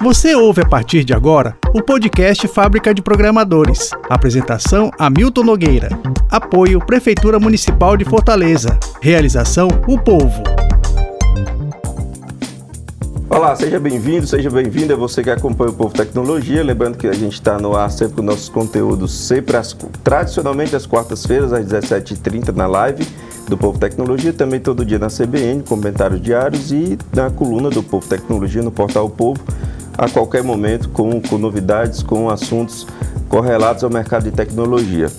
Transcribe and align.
Você 0.00 0.32
ouve 0.32 0.62
a 0.62 0.64
partir 0.64 1.02
de 1.02 1.12
agora 1.12 1.56
o 1.74 1.82
podcast 1.82 2.46
Fábrica 2.46 2.94
de 2.94 3.02
Programadores. 3.02 3.90
Apresentação 4.08 4.92
Hamilton 4.96 5.42
Nogueira. 5.42 5.88
Apoio 6.30 6.78
Prefeitura 6.78 7.40
Municipal 7.40 7.96
de 7.96 8.04
Fortaleza. 8.04 8.78
Realização 9.02 9.66
O 9.88 9.98
Povo. 9.98 10.40
Olá, 13.28 13.56
seja 13.56 13.80
bem-vindo, 13.80 14.24
seja 14.24 14.48
bem-vinda 14.48 14.96
você 14.96 15.22
que 15.22 15.30
acompanha 15.30 15.70
o 15.70 15.74
Povo 15.74 15.92
Tecnologia. 15.92 16.62
Lembrando 16.62 16.96
que 16.96 17.08
a 17.08 17.12
gente 17.12 17.34
está 17.34 17.58
no 17.58 17.76
ar 17.76 17.90
sempre 17.90 18.16
com 18.16 18.22
nossos 18.22 18.48
conteúdos, 18.48 19.12
sempre 19.12 19.56
as, 19.56 19.76
tradicionalmente 20.04 20.76
às 20.76 20.86
quartas-feiras, 20.86 21.52
às 21.52 21.66
17h30 21.66 22.54
na 22.54 22.68
live 22.68 23.06
do 23.48 23.56
Povo 23.56 23.78
Tecnologia, 23.78 24.32
também 24.32 24.60
todo 24.60 24.84
dia 24.84 24.98
na 24.98 25.08
CBN, 25.08 25.62
comentários 25.62 26.20
diários 26.20 26.70
e 26.70 26.96
na 27.12 27.30
coluna 27.30 27.68
do 27.68 27.82
Povo 27.82 28.06
Tecnologia 28.06 28.62
no 28.62 28.70
portal 28.70 29.06
o 29.06 29.10
Povo, 29.10 29.40
a 29.98 30.08
qualquer 30.08 30.44
momento, 30.44 30.88
com, 30.90 31.20
com 31.20 31.36
novidades, 31.36 32.04
com 32.04 32.30
assuntos 32.30 32.86
correlatos 33.28 33.82
ao 33.82 33.90
mercado 33.90 34.24
de 34.24 34.30
tecnologia. 34.30 35.10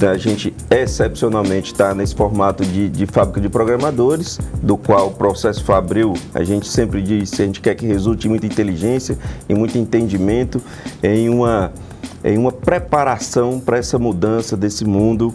A 0.00 0.16
gente 0.16 0.54
excepcionalmente 0.70 1.72
está 1.72 1.92
nesse 1.94 2.14
formato 2.14 2.64
de, 2.64 2.88
de, 2.88 3.04
fábrica 3.06 3.38
de 3.40 3.50
programadores, 3.50 4.38
do 4.62 4.78
qual 4.78 5.08
o 5.08 5.10
processo 5.10 5.62
Fabril, 5.62 6.14
a 6.32 6.42
gente 6.42 6.68
sempre 6.68 7.02
diz, 7.02 7.32
a 7.34 7.44
gente 7.44 7.60
quer 7.60 7.74
que 7.74 7.84
resulte 7.84 8.26
em 8.26 8.30
muita 8.30 8.46
inteligência, 8.46 9.18
em 9.46 9.54
muito 9.54 9.76
entendimento, 9.76 10.62
em 11.02 11.28
uma, 11.28 11.70
em 12.24 12.38
uma 12.38 12.50
preparação 12.50 13.60
para 13.60 13.76
essa 13.76 13.98
mudança 13.98 14.56
desse 14.56 14.86
mundo 14.86 15.34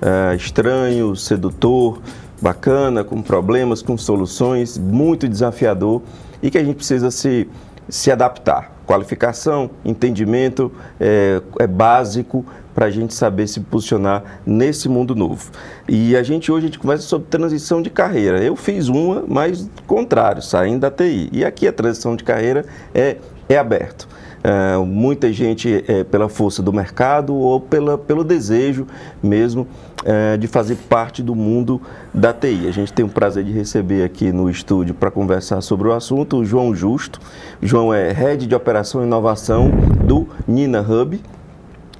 uh, 0.00 0.34
estranho, 0.34 1.14
sedutor, 1.14 2.00
bacana, 2.40 3.04
com 3.04 3.20
problemas, 3.20 3.82
com 3.82 3.98
soluções, 3.98 4.78
muito 4.78 5.28
desafiador 5.28 6.00
e 6.42 6.50
que 6.50 6.56
a 6.56 6.64
gente 6.64 6.76
precisa 6.76 7.10
se, 7.10 7.48
se 7.88 8.10
adaptar. 8.10 8.72
Qualificação, 8.86 9.70
entendimento 9.84 10.70
é, 11.00 11.42
é 11.58 11.66
básico 11.66 12.44
para 12.74 12.86
a 12.86 12.90
gente 12.90 13.14
saber 13.14 13.46
se 13.46 13.60
posicionar 13.60 14.40
nesse 14.44 14.88
mundo 14.88 15.14
novo. 15.14 15.50
E 15.88 16.14
a 16.14 16.22
gente 16.22 16.52
hoje 16.52 16.66
a 16.66 16.68
gente 16.68 16.78
conversa 16.78 17.06
sobre 17.06 17.26
transição 17.28 17.80
de 17.80 17.88
carreira. 17.88 18.42
Eu 18.42 18.54
fiz 18.54 18.88
uma, 18.88 19.24
mas 19.26 19.68
contrário, 19.86 20.42
saindo 20.42 20.80
da 20.80 20.90
TI. 20.90 21.30
E 21.32 21.44
aqui 21.44 21.66
a 21.66 21.72
transição 21.72 22.14
de 22.14 22.22
carreira 22.22 22.66
é, 22.94 23.16
é 23.48 23.56
aberto. 23.56 24.06
É, 24.48 24.76
muita 24.76 25.32
gente, 25.32 25.84
é, 25.88 26.04
pela 26.04 26.28
força 26.28 26.62
do 26.62 26.72
mercado 26.72 27.34
ou 27.34 27.60
pela, 27.60 27.98
pelo 27.98 28.22
desejo 28.22 28.86
mesmo 29.20 29.66
é, 30.04 30.36
de 30.36 30.46
fazer 30.46 30.76
parte 30.88 31.20
do 31.20 31.34
mundo 31.34 31.82
da 32.14 32.32
TI. 32.32 32.68
A 32.68 32.70
gente 32.70 32.92
tem 32.92 33.04
o 33.04 33.08
prazer 33.08 33.42
de 33.42 33.50
receber 33.50 34.04
aqui 34.04 34.30
no 34.30 34.48
estúdio 34.48 34.94
para 34.94 35.10
conversar 35.10 35.60
sobre 35.62 35.88
o 35.88 35.92
assunto 35.92 36.36
o 36.36 36.44
João 36.44 36.72
Justo. 36.76 37.18
João 37.60 37.92
é 37.92 38.12
Head 38.12 38.46
de 38.46 38.54
Operação 38.54 39.02
e 39.02 39.04
Inovação 39.04 39.68
do 40.06 40.28
Nina 40.46 40.80
Hub. 40.80 41.20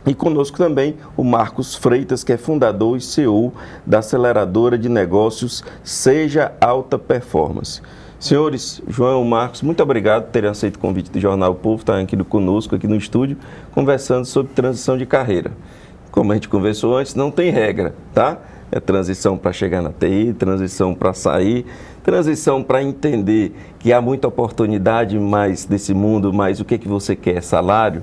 E 0.06 0.14
conosco 0.14 0.56
também 0.56 0.94
o 1.16 1.24
Marcos 1.24 1.74
Freitas, 1.74 2.22
que 2.22 2.32
é 2.32 2.36
fundador 2.36 2.96
e 2.96 3.00
CEO 3.00 3.52
da 3.84 3.98
aceleradora 3.98 4.78
de 4.78 4.88
negócios 4.88 5.64
Seja 5.82 6.52
Alta 6.60 6.96
Performance. 6.96 7.82
Senhores, 8.18 8.80
João, 8.88 9.22
Marcos, 9.24 9.60
muito 9.60 9.82
obrigado 9.82 10.24
por 10.24 10.30
terem 10.30 10.48
aceito 10.48 10.76
o 10.76 10.78
convite 10.78 11.10
do 11.10 11.20
Jornal 11.20 11.52
o 11.52 11.54
Povo, 11.54 11.82
estar 11.82 11.98
aqui 11.98 12.16
conosco, 12.24 12.74
aqui 12.74 12.86
no 12.86 12.96
estúdio, 12.96 13.36
conversando 13.72 14.24
sobre 14.24 14.54
transição 14.54 14.96
de 14.96 15.04
carreira. 15.04 15.52
Como 16.10 16.32
a 16.32 16.34
gente 16.34 16.48
conversou 16.48 16.96
antes, 16.96 17.14
não 17.14 17.30
tem 17.30 17.50
regra, 17.50 17.94
tá? 18.14 18.38
É 18.72 18.80
transição 18.80 19.36
para 19.36 19.52
chegar 19.52 19.82
na 19.82 19.90
TI, 19.90 20.34
transição 20.36 20.94
para 20.94 21.12
sair, 21.12 21.66
transição 22.02 22.62
para 22.62 22.82
entender 22.82 23.54
que 23.78 23.92
há 23.92 24.00
muita 24.00 24.26
oportunidade 24.26 25.18
mais 25.18 25.66
desse 25.66 25.92
mundo, 25.92 26.32
mas 26.32 26.58
o 26.58 26.64
que, 26.64 26.78
que 26.78 26.88
você 26.88 27.14
quer? 27.14 27.42
Salário? 27.42 28.02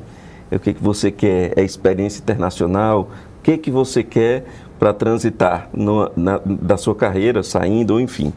O 0.52 0.60
que, 0.60 0.76
que 0.76 0.84
você 0.84 1.10
quer? 1.10 1.54
É 1.58 1.64
experiência 1.64 2.22
internacional? 2.22 3.10
O 3.40 3.42
que, 3.42 3.58
que 3.58 3.72
você 3.72 4.04
quer 4.04 4.46
para 4.84 4.94
transitar 4.94 5.70
no, 5.72 6.12
na, 6.14 6.42
da 6.44 6.76
sua 6.76 6.94
carreira, 6.94 7.42
saindo, 7.42 8.02
enfim. 8.02 8.34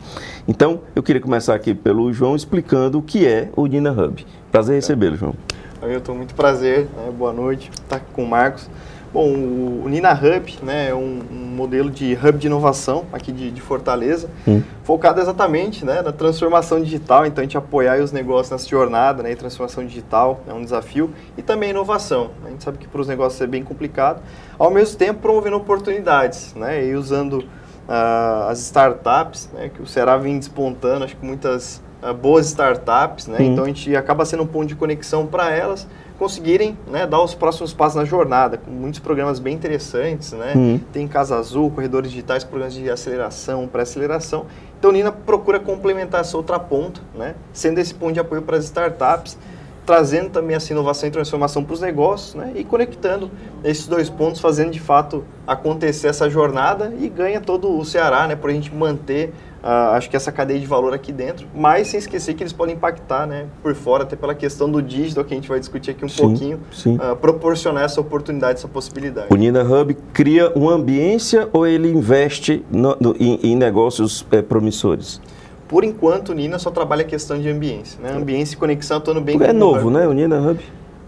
Então, 0.47 0.81
eu 0.95 1.03
queria 1.03 1.21
começar 1.21 1.57
aqui 1.57 1.75
pelo 1.75 2.13
João 2.13 2.37
explicando 2.37 3.01
o 3.01 3.03
que 3.03 3.27
é 3.27 3.49
o 3.57 3.67
Nina 3.67 3.91
Hub. 3.91 4.25
Prazer 4.53 4.77
recebê-lo, 4.77 5.17
João. 5.17 5.35
Eu 5.83 5.99
estou 5.99 6.15
muito 6.15 6.37
prazer, 6.37 6.87
né? 6.97 7.11
boa 7.11 7.33
noite, 7.33 7.69
estar 7.75 7.99
com 8.13 8.23
o 8.23 8.29
Marcos. 8.29 8.71
Bom, 9.17 9.33
o 9.33 9.89
Nina 9.89 10.13
Hub 10.13 10.59
né, 10.63 10.91
é 10.91 10.95
um, 10.95 11.23
um 11.33 11.47
modelo 11.57 11.89
de 11.89 12.13
hub 12.13 12.37
de 12.37 12.49
inovação 12.49 13.07
aqui 13.11 13.33
de, 13.33 13.51
de 13.51 13.63
Fortaleza, 13.63 14.29
hum. 14.47 14.63
focado 14.85 15.19
exatamente 15.19 15.87
né, 15.87 16.03
na 16.03 16.13
transformação 16.13 16.83
digital, 16.83 17.25
então 17.25 17.41
a 17.41 17.45
gente 17.47 17.57
apoiar 17.57 17.99
os 18.03 18.13
negócios 18.13 18.51
nessa 18.51 18.69
jornada, 18.69 19.23
né, 19.23 19.35
transformação 19.35 19.87
digital 19.87 20.43
é 20.47 20.53
um 20.53 20.63
desafio, 20.63 21.11
e 21.35 21.41
também 21.41 21.71
inovação. 21.71 22.33
A 22.45 22.51
gente 22.51 22.63
sabe 22.63 22.77
que 22.77 22.87
para 22.87 23.01
os 23.01 23.09
negócios 23.09 23.41
é 23.41 23.47
bem 23.47 23.63
complicado, 23.63 24.21
ao 24.59 24.71
mesmo 24.71 24.99
tempo 24.99 25.21
promovendo 25.23 25.57
oportunidades, 25.57 26.55
né, 26.55 26.85
e 26.85 26.95
usando 26.95 27.39
uh, 27.39 28.51
as 28.51 28.59
startups, 28.59 29.49
né, 29.55 29.71
que 29.75 29.81
o 29.81 29.87
Ceará 29.87 30.19
vem 30.19 30.39
despontando, 30.39 31.07
acho 31.07 31.17
que 31.17 31.25
muitas 31.25 31.83
uh, 32.03 32.13
boas 32.13 32.49
startups, 32.49 33.29
né, 33.29 33.39
hum. 33.41 33.45
então 33.45 33.65
a 33.65 33.67
gente 33.67 33.97
acaba 33.97 34.27
sendo 34.27 34.43
um 34.43 34.47
ponto 34.47 34.67
de 34.67 34.77
conexão 34.77 35.27
para 35.27 35.51
elas, 35.51 35.89
conseguirem 36.19 36.77
né, 36.87 37.07
dar 37.07 37.23
os 37.23 37.35
próximos 37.35 37.73
passos 37.73 37.97
na 37.97 38.05
jornada, 38.05 38.57
com 38.57 38.71
muitos 38.71 39.01
programas 39.01 39.39
bem 39.39 39.55
interessantes, 39.55 40.33
né? 40.33 40.53
Uhum. 40.55 40.81
Tem 40.93 41.07
Casa 41.07 41.37
Azul, 41.37 41.71
corredores 41.71 42.11
digitais, 42.11 42.45
programas 42.45 42.75
de 42.75 42.91
aceleração, 42.91 43.67
pré-aceleração. 43.69 44.47
Então, 44.79 44.93
Nina 44.93 45.13
procura 45.13 45.61
complementar 45.61 46.21
essa 46.23 46.37
outra 46.37 46.59
ponta, 46.59 47.01
né? 47.15 47.35
Sendo 47.53 47.79
esse 47.79 47.95
ponto 47.95 48.13
de 48.13 48.21
apoio 48.21 48.43
para 48.43 48.57
as 48.57 48.65
startups, 48.65 49.39
trazendo 49.87 50.31
também 50.31 50.57
essa 50.57 50.73
inovação 50.73 51.09
e 51.09 51.13
transformação 51.13 51.63
para 51.63 51.73
os 51.73 51.81
negócios, 51.81 52.35
né? 52.35 52.53
E 52.57 52.65
conectando 52.65 53.31
esses 53.63 53.87
dois 53.87 54.11
pontos, 54.11 54.41
fazendo 54.41 54.73
de 54.73 54.81
fato 54.81 55.25
acontecer 55.47 56.09
essa 56.09 56.29
jornada 56.29 56.93
e 57.01 57.09
ganha 57.09 57.41
todo 57.41 57.79
o 57.79 57.85
Ceará, 57.85 58.27
né? 58.27 58.35
Para 58.35 58.51
a 58.51 58.55
gente 58.55 58.75
manter 58.75 59.33
Uh, 59.67 59.97
acho 59.97 60.09
que 60.09 60.17
essa 60.17 60.31
cadeia 60.31 60.61
de 60.61 60.67
valor 60.67 60.95
aqui 60.95 61.11
dentro, 61.11 61.49
mas 61.53 61.89
sem 61.89 61.99
esquecer 61.99 62.35
que 62.35 62.43
eles 62.45 62.53
podem 62.53 62.77
impactar 62.77 63.27
né, 63.27 63.47
por 63.61 63.75
fora, 63.75 64.05
até 64.05 64.15
pela 64.15 64.33
questão 64.33 64.71
do 64.71 64.81
digital, 64.81 65.25
que 65.25 65.35
a 65.35 65.37
gente 65.37 65.49
vai 65.49 65.59
discutir 65.59 65.91
aqui 65.91 66.05
um 66.05 66.09
sim, 66.09 66.23
pouquinho, 66.23 66.61
sim. 66.71 66.95
Uh, 66.95 67.17
proporcionar 67.17 67.83
essa 67.83 68.01
oportunidade, 68.01 68.61
essa 68.61 68.69
possibilidade. 68.69 69.27
O 69.29 69.35
Nina 69.35 69.65
Hub 69.65 69.93
cria 70.13 70.53
uma 70.55 70.75
ambiência 70.75 71.49
ou 71.53 71.67
ele 71.67 71.91
investe 71.91 72.65
no, 72.71 72.97
no, 73.01 73.17
em, 73.19 73.41
em, 73.43 73.57
negócios 73.57 74.25
é, 74.31 74.41
promissores? 74.41 75.21
Por 75.69 75.85
enquanto, 75.85 76.31
o 76.31 76.35
Nina 76.35 76.59
só 76.59 76.71
trabalha 76.71 77.03
a 77.03 77.07
questão 77.07 77.39
de 77.39 77.49
ambiência. 77.49 78.01
Né? 78.01 78.13
Ambiência 78.13 78.55
e 78.55 78.57
conexão 78.57 78.99
estando 78.99 79.21
bem... 79.21 79.37
É 79.43 79.53
novo, 79.53 79.91
né, 79.91 80.07
o 80.07 80.13
Nina 80.13 80.39
Hub? 80.39 80.61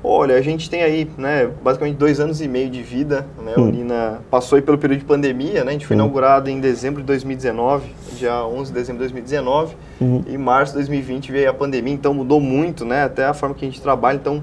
Olha, 0.02 0.36
a 0.36 0.40
gente 0.40 0.70
tem 0.70 0.82
aí, 0.82 1.10
né, 1.18 1.50
basicamente 1.62 1.96
dois 1.96 2.20
anos 2.20 2.40
e 2.40 2.46
meio 2.46 2.70
de 2.70 2.82
vida, 2.82 3.26
né, 3.44 3.54
hum. 3.56 3.64
a 3.64 3.64
Unina 3.64 4.20
passou 4.30 4.54
aí 4.54 4.62
pelo 4.62 4.78
período 4.78 5.00
de 5.00 5.04
pandemia, 5.04 5.64
né, 5.64 5.70
a 5.70 5.72
gente 5.72 5.86
foi 5.86 5.96
hum. 5.96 5.98
inaugurado 5.98 6.48
em 6.48 6.60
dezembro 6.60 7.00
de 7.00 7.06
2019, 7.08 7.90
dia 8.16 8.44
11 8.44 8.70
de 8.70 8.78
dezembro 8.78 9.02
de 9.02 9.12
2019, 9.12 9.76
uhum. 10.00 10.22
e 10.28 10.34
em 10.34 10.38
março 10.38 10.72
de 10.72 10.78
2020 10.78 11.32
veio 11.32 11.50
a 11.50 11.52
pandemia, 11.52 11.92
então 11.92 12.14
mudou 12.14 12.40
muito, 12.40 12.84
né, 12.84 13.02
até 13.02 13.24
a 13.24 13.34
forma 13.34 13.56
que 13.56 13.64
a 13.64 13.68
gente 13.68 13.82
trabalha, 13.82 14.16
então 14.16 14.40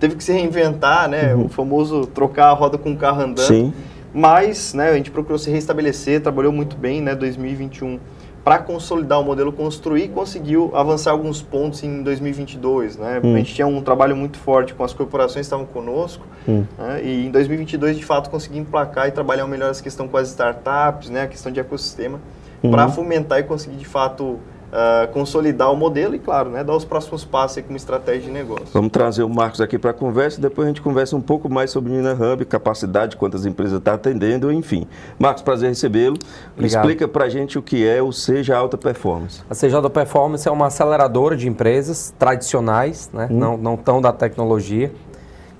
teve 0.00 0.16
que 0.16 0.24
se 0.24 0.32
reinventar, 0.32 1.08
né, 1.08 1.32
uhum. 1.32 1.44
o 1.44 1.48
famoso 1.48 2.04
trocar 2.06 2.48
a 2.48 2.52
roda 2.52 2.76
com 2.76 2.90
o 2.90 2.96
carro 2.96 3.22
andando, 3.22 3.46
Sim. 3.46 3.72
mas, 4.12 4.74
né, 4.74 4.90
a 4.90 4.94
gente 4.94 5.12
procurou 5.12 5.38
se 5.38 5.48
restabelecer, 5.48 6.20
trabalhou 6.20 6.52
muito 6.52 6.76
bem, 6.76 7.00
né, 7.00 7.14
2021 7.14 8.00
para 8.48 8.60
consolidar 8.60 9.20
o 9.20 9.24
modelo 9.24 9.52
construir, 9.52 10.08
conseguiu 10.08 10.74
avançar 10.74 11.10
alguns 11.10 11.42
pontos 11.42 11.82
em 11.82 12.02
2022. 12.02 12.96
Né? 12.96 13.20
Hum. 13.22 13.34
A 13.34 13.36
gente 13.36 13.54
tinha 13.54 13.66
um 13.66 13.82
trabalho 13.82 14.16
muito 14.16 14.38
forte 14.38 14.72
com 14.72 14.82
as 14.82 14.94
corporações 14.94 15.34
que 15.34 15.40
estavam 15.40 15.66
conosco, 15.66 16.24
hum. 16.48 16.64
né? 16.78 17.02
e 17.04 17.26
em 17.26 17.30
2022, 17.30 17.98
de 17.98 18.06
fato, 18.06 18.30
consegui 18.30 18.56
emplacar 18.56 19.06
e 19.06 19.10
trabalhar 19.10 19.46
melhor 19.46 19.70
essa 19.70 19.82
questão 19.82 20.08
com 20.08 20.16
as 20.16 20.28
startups, 20.30 21.10
né? 21.10 21.24
a 21.24 21.26
questão 21.26 21.52
de 21.52 21.60
ecossistema, 21.60 22.18
uhum. 22.62 22.70
para 22.70 22.88
fomentar 22.88 23.38
e 23.38 23.42
conseguir, 23.42 23.76
de 23.76 23.84
fato, 23.84 24.40
uh, 24.72 25.10
consolidar 25.12 25.72
o 25.72 25.76
modelo 25.76 26.14
e, 26.14 26.18
claro, 26.18 26.50
né, 26.50 26.62
dar 26.62 26.74
os 26.74 26.84
próximos 26.84 27.24
passos 27.24 27.62
como 27.62 27.76
estratégia 27.76 28.22
de 28.22 28.30
negócio. 28.30 28.66
Vamos 28.72 28.90
trazer 28.90 29.22
o 29.22 29.28
Marcos 29.28 29.60
aqui 29.60 29.78
para 29.78 29.90
a 29.90 29.94
conversa 29.94 30.38
e 30.38 30.42
depois 30.42 30.66
a 30.66 30.68
gente 30.68 30.82
conversa 30.82 31.16
um 31.16 31.20
pouco 31.20 31.48
mais 31.48 31.70
sobre 31.70 31.92
Nina 31.92 32.12
Hub, 32.12 32.44
capacidade, 32.44 33.16
quantas 33.16 33.46
empresas 33.46 33.78
está 33.78 33.94
atendendo, 33.94 34.52
enfim. 34.52 34.86
Marcos, 35.18 35.42
prazer 35.42 35.68
recebê-lo. 35.68 36.16
Explica 36.58 37.08
para 37.08 37.24
a 37.24 37.28
gente 37.28 37.58
o 37.58 37.62
que 37.62 37.86
é 37.86 38.02
o 38.02 38.12
Seja 38.12 38.56
Alta 38.56 38.76
Performance. 38.76 39.42
A 39.48 39.54
Seja 39.54 39.76
Alta 39.76 39.90
Performance 39.90 40.46
é 40.46 40.50
uma 40.50 40.66
aceleradora 40.66 41.36
de 41.36 41.48
empresas 41.48 42.14
tradicionais, 42.18 43.10
né, 43.12 43.28
hum. 43.30 43.38
não, 43.38 43.56
não 43.56 43.76
tão 43.76 44.00
da 44.00 44.12
tecnologia. 44.12 44.92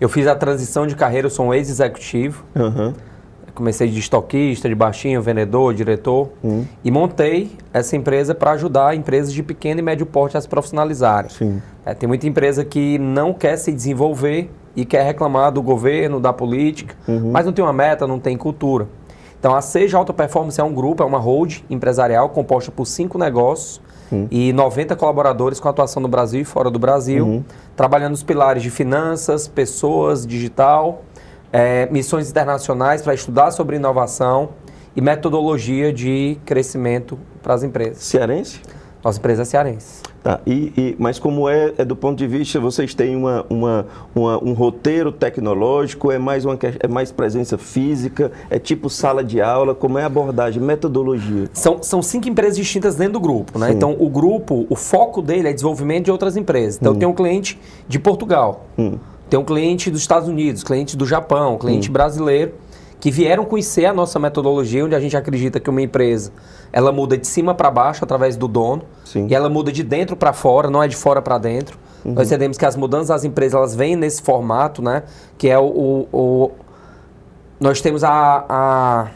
Eu 0.01 0.09
fiz 0.09 0.27
a 0.29 0.35
transição 0.35 0.87
de 0.87 0.95
carreira, 0.95 1.27
eu 1.27 1.31
sou 1.31 1.47
um 1.47 1.55
ex-executivo. 1.55 2.45
Uhum 2.55 2.93
comecei 3.59 3.89
de 3.89 3.99
estoquista, 3.99 4.69
de 4.69 4.75
baixinho, 4.75 5.21
vendedor, 5.21 5.75
diretor, 5.75 6.31
hum. 6.43 6.65
e 6.85 6.91
montei 6.91 7.51
essa 7.73 7.97
empresa 7.97 8.35
para 8.35 8.53
ajudar 8.53 8.95
empresas 8.95 9.33
de 9.33 9.43
pequeno 9.43 9.81
e 9.81 9.83
médio 9.83 10.07
porte 10.07 10.37
a 10.37 10.41
se 10.41 10.49
profissionalizarem. 10.49 11.31
É, 11.85 11.93
tem 11.93 12.07
muita 12.07 12.27
empresa 12.27 12.65
que 12.65 12.99
não 12.99 13.35
quer 13.35 13.57
se 13.57 13.73
desenvolver 13.73 14.49
e 14.77 14.85
quer 14.85 15.05
reclamar 15.05 15.51
do 15.51 15.61
governo, 15.61 16.21
da 16.21 16.33
política, 16.33 16.95
uhum. 17.09 17.33
mas 17.33 17.45
não 17.45 17.53
tem 17.53 17.65
uma 17.65 17.73
meta, 17.73 18.07
não 18.07 18.21
tem 18.21 18.37
cultura. 18.37 18.87
Então 19.39 19.55
a 19.55 19.61
Seja 19.61 19.99
Alta 19.99 20.13
Performance 20.13 20.61
é 20.61 20.65
um 20.65 20.73
grupo, 20.73 21.03
é 21.03 21.07
uma 21.07 21.19
hold 21.19 21.59
empresarial 21.69 22.29
composta 22.29 22.71
por 22.71 22.87
cinco 22.87 23.19
negócios 23.19 23.81
uhum. 24.11 24.29
e 24.31 24.53
90 24.53 24.95
colaboradores 24.95 25.59
com 25.59 25.69
atuação 25.69 26.01
no 26.01 26.09
Brasil 26.09 26.41
e 26.41 26.45
fora 26.45 26.71
do 26.71 26.79
Brasil, 26.79 27.27
uhum. 27.27 27.45
trabalhando 27.77 28.13
nos 28.13 28.23
pilares 28.23 28.63
de 28.63 28.71
finanças, 28.71 29.49
pessoas, 29.49 30.27
digital, 30.27 31.03
é, 31.53 31.87
missões 31.91 32.31
internacionais 32.31 33.03
para 33.03 33.15
estudar 33.15 33.51
sobre 33.51 33.77
inovação 33.77 34.51
e 34.95 35.01
metodologia 35.01 35.93
de 35.93 36.39
crescimento 36.45 37.19
para 37.43 37.55
as 37.55 37.63
empresas. 37.63 37.99
Cearense? 38.03 38.61
Nossa 39.03 39.19
empresa 39.19 39.43
é 39.43 39.45
cearense. 39.45 40.03
Tá, 40.23 40.41
e, 40.45 40.73
e, 40.77 40.97
mas 40.99 41.19
como 41.19 41.49
é, 41.49 41.73
é, 41.79 41.85
do 41.85 41.95
ponto 41.95 42.19
de 42.19 42.27
vista, 42.27 42.59
vocês 42.59 42.93
têm 42.93 43.15
uma, 43.15 43.47
uma, 43.49 43.87
uma, 44.13 44.45
um 44.45 44.53
roteiro 44.53 45.13
tecnológico, 45.13 46.11
é 46.11 46.19
mais, 46.19 46.45
uma, 46.45 46.59
é 46.81 46.89
mais 46.89 47.13
presença 47.13 47.57
física, 47.57 48.33
é 48.51 48.59
tipo 48.59 48.91
sala 48.91 49.23
de 49.23 49.41
aula, 49.41 49.75
como 49.75 49.99
é 49.99 50.03
a 50.03 50.07
abordagem, 50.07 50.61
metodologia? 50.61 51.49
São, 51.53 51.81
são 51.81 52.03
cinco 52.03 52.29
empresas 52.29 52.57
distintas 52.57 52.97
dentro 52.97 53.15
do 53.15 53.21
grupo, 53.21 53.57
né? 53.59 53.69
Sim. 53.69 53.75
Então 53.75 53.97
o 53.99 54.11
grupo, 54.11 54.67
o 54.69 54.75
foco 54.75 55.23
dele 55.23 55.49
é 55.49 55.53
desenvolvimento 55.53 56.07
de 56.07 56.11
outras 56.11 56.37
empresas. 56.37 56.77
Então 56.81 56.95
hum. 56.95 56.99
tem 56.99 57.07
um 57.07 57.15
cliente 57.15 57.59
de 57.87 58.01
Portugal, 58.01 58.67
hum. 58.77 58.99
Tem 59.29 59.39
um 59.39 59.45
cliente 59.45 59.91
dos 59.91 60.01
Estados 60.01 60.29
Unidos, 60.29 60.63
cliente 60.63 60.97
do 60.97 61.07
Japão, 61.07 61.59
cliente 61.59 61.91
hum. 61.91 61.93
brasileiro, 61.93 62.55
que 63.01 63.11
vieram 63.11 63.45
conhecer 63.45 63.87
a 63.87 63.93
nossa 63.93 64.19
metodologia, 64.19 64.85
onde 64.85 64.95
a 64.95 65.01
gente 65.01 65.17
acredita 65.17 65.61
que 65.61 65.71
uma 65.71 65.83
empresa 65.83 66.33
ela 66.73 66.93
muda 66.93 67.17
de 67.17 67.27
cima 67.27 67.55
para 67.55 67.71
baixo 67.71 68.05
através 68.05 68.37
do 68.37 68.49
dono 68.49 68.83
Sim. 69.05 69.27
e 69.29 69.35
ela 69.35 69.49
muda 69.49 69.71
de 69.71 69.83
dentro 69.83 70.17
para 70.17 70.33
fora, 70.33 70.69
não 70.69 70.83
é 70.83 70.89
de 70.89 70.97
fora 70.97 71.23
para 71.23 71.39
dentro. 71.39 71.79
Uhum. 72.05 72.15
Nós 72.15 72.29
entendemos 72.29 72.59
que 72.59 72.67
as 72.67 72.77
mudanças 72.77 73.09
das 73.09 73.25
empresas 73.25 73.55
elas 73.55 73.75
vêm 73.75 73.97
nesse 73.97 74.23
formato, 74.23 74.83
né? 74.83 75.05
Que 75.37 75.49
é 75.49 75.59
o, 75.59 75.65
o, 75.65 76.09
o 76.13 76.51
nós 77.61 77.81
temos 77.81 78.05
a, 78.05 78.45
a, 78.49 79.09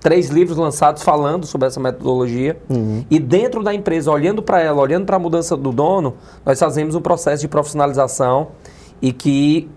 três 0.00 0.28
livros 0.28 0.56
lançados 0.56 1.02
falando 1.02 1.46
sobre 1.46 1.68
essa 1.68 1.78
metodologia 1.78 2.58
uhum. 2.68 3.04
e 3.10 3.18
dentro 3.18 3.62
da 3.62 3.72
empresa, 3.72 4.10
olhando 4.10 4.42
para 4.42 4.60
ela, 4.60 4.80
olhando 4.80 5.04
para 5.04 5.16
a 5.16 5.18
mudança 5.18 5.56
do 5.56 5.70
dono, 5.70 6.14
nós 6.44 6.58
fazemos 6.58 6.94
um 6.94 7.00
processo 7.00 7.42
de 7.42 7.48
profissionalização 7.48 8.48
e 9.00 9.12
que 9.12 9.68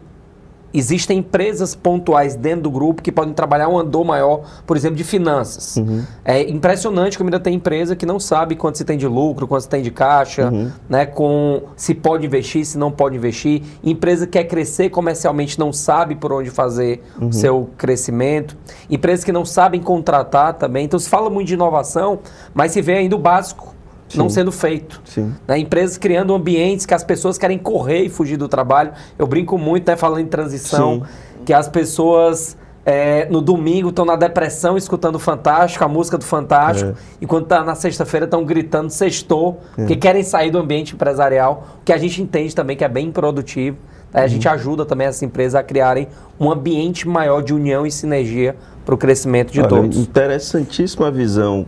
existem 0.73 1.19
empresas 1.19 1.75
pontuais 1.75 2.35
dentro 2.35 2.63
do 2.63 2.71
grupo 2.71 3.01
que 3.01 3.11
podem 3.11 3.33
trabalhar 3.33 3.69
um 3.69 3.77
andor 3.77 4.03
maior, 4.03 4.41
por 4.65 4.75
exemplo, 4.75 4.97
de 4.97 5.03
finanças. 5.03 5.77
Uhum. 5.77 6.03
É 6.25 6.41
impressionante 6.49 7.17
como 7.17 7.27
ainda 7.27 7.39
tem 7.39 7.53
empresa 7.53 7.95
que 7.95 8.05
não 8.05 8.19
sabe 8.19 8.55
quanto 8.55 8.79
se 8.79 8.83
tem 8.83 8.97
de 8.97 9.07
lucro, 9.07 9.47
quanto 9.47 9.61
se 9.61 9.69
tem 9.69 9.83
de 9.83 9.91
caixa, 9.91 10.49
uhum. 10.49 10.71
né, 10.89 11.05
com 11.05 11.63
se 11.75 11.93
pode 11.93 12.25
investir, 12.25 12.65
se 12.65 12.77
não 12.77 12.91
pode 12.91 13.15
investir. 13.15 13.61
Empresa 13.83 14.25
que 14.25 14.33
quer 14.33 14.45
crescer 14.45 14.89
comercialmente 14.89 15.59
não 15.59 15.71
sabe 15.71 16.15
por 16.15 16.31
onde 16.33 16.49
fazer 16.49 17.03
uhum. 17.21 17.27
o 17.27 17.33
seu 17.33 17.69
crescimento. 17.77 18.57
Empresas 18.89 19.23
que 19.23 19.31
não 19.31 19.45
sabem 19.45 19.79
contratar 19.79 20.55
também. 20.55 20.85
Então 20.85 20.97
se 20.97 21.07
fala 21.07 21.29
muito 21.29 21.47
de 21.47 21.53
inovação, 21.53 22.19
mas 22.53 22.71
se 22.71 22.81
vê 22.81 22.95
ainda 22.95 23.15
o 23.15 23.19
básico 23.19 23.75
Sim. 24.09 24.17
não 24.17 24.29
sendo 24.29 24.51
feito. 24.51 25.01
Né? 25.47 25.59
Empresas 25.59 25.97
criando 25.97 26.33
ambientes 26.33 26.85
que 26.85 26.93
as 26.93 27.03
pessoas 27.03 27.37
querem 27.37 27.57
correr 27.57 28.03
e 28.03 28.09
fugir 28.09 28.37
do 28.37 28.47
trabalho. 28.47 28.91
Eu 29.17 29.25
brinco 29.25 29.57
muito, 29.57 29.87
né, 29.87 29.95
falando 29.95 30.21
em 30.21 30.27
transição, 30.27 31.01
Sim. 31.01 31.43
que 31.45 31.53
as 31.53 31.67
pessoas 31.67 32.57
é, 32.85 33.27
no 33.29 33.41
domingo 33.41 33.89
estão 33.89 34.05
na 34.05 34.15
depressão 34.15 34.77
escutando 34.77 35.17
Fantástico, 35.17 35.83
a 35.83 35.87
música 35.87 36.17
do 36.17 36.25
Fantástico, 36.25 36.91
é. 36.91 36.95
e 37.21 37.25
quando 37.25 37.45
tá 37.45 37.63
na 37.63 37.75
sexta-feira 37.75 38.25
estão 38.25 38.43
gritando 38.43 38.89
sextou, 38.89 39.61
é. 39.71 39.75
porque 39.77 39.95
querem 39.95 40.23
sair 40.23 40.51
do 40.51 40.57
ambiente 40.57 40.93
empresarial, 40.93 41.67
que 41.85 41.93
a 41.93 41.97
gente 41.97 42.21
entende 42.21 42.53
também 42.53 42.75
que 42.75 42.83
é 42.83 42.89
bem 42.89 43.07
improdutivo. 43.07 43.77
Né? 44.13 44.21
A 44.21 44.27
gente 44.27 44.47
uhum. 44.47 44.53
ajuda 44.53 44.85
também 44.85 45.07
essas 45.07 45.23
empresas 45.23 45.55
a 45.55 45.63
criarem 45.63 46.07
um 46.39 46.51
ambiente 46.51 47.07
maior 47.07 47.41
de 47.41 47.53
união 47.53 47.85
e 47.85 47.91
sinergia 47.91 48.55
para 48.85 48.95
o 48.95 48.97
crescimento 48.97 49.51
de 49.51 49.59
Olha, 49.59 49.69
todos. 49.69 49.97
Interessantíssima 49.97 51.09
visão. 51.09 51.65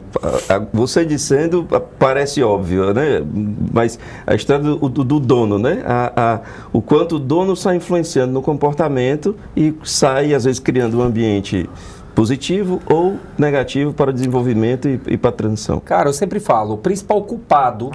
Você 0.74 1.06
dizendo 1.06 1.66
parece 1.98 2.44
óbvio, 2.44 2.94
né? 2.94 3.24
Mas 3.74 3.98
a 4.28 4.36
história 4.36 4.64
do, 4.64 4.90
do, 4.90 5.04
do 5.04 5.20
dono, 5.20 5.58
né? 5.58 5.82
A, 5.86 6.12
a, 6.16 6.40
o 6.74 6.82
quanto 6.82 7.16
o 7.16 7.20
dono 7.20 7.54
está 7.54 7.74
influenciando 7.74 8.34
no 8.34 8.42
comportamento 8.42 9.36
e 9.56 9.74
sai, 9.84 10.34
às 10.34 10.44
vezes, 10.44 10.60
criando 10.60 11.00
um 11.00 11.02
ambiente 11.02 11.70
positivo 12.14 12.82
ou 12.90 13.18
negativo 13.38 13.94
para 13.94 14.10
o 14.10 14.14
desenvolvimento 14.14 14.88
e, 14.88 15.00
e 15.08 15.18
para 15.18 15.30
a 15.30 15.34
transição. 15.34 15.80
Cara, 15.80 16.10
eu 16.10 16.14
sempre 16.14 16.40
falo, 16.40 16.76
o 16.76 16.78
principal 16.78 17.22
culpado 17.24 17.92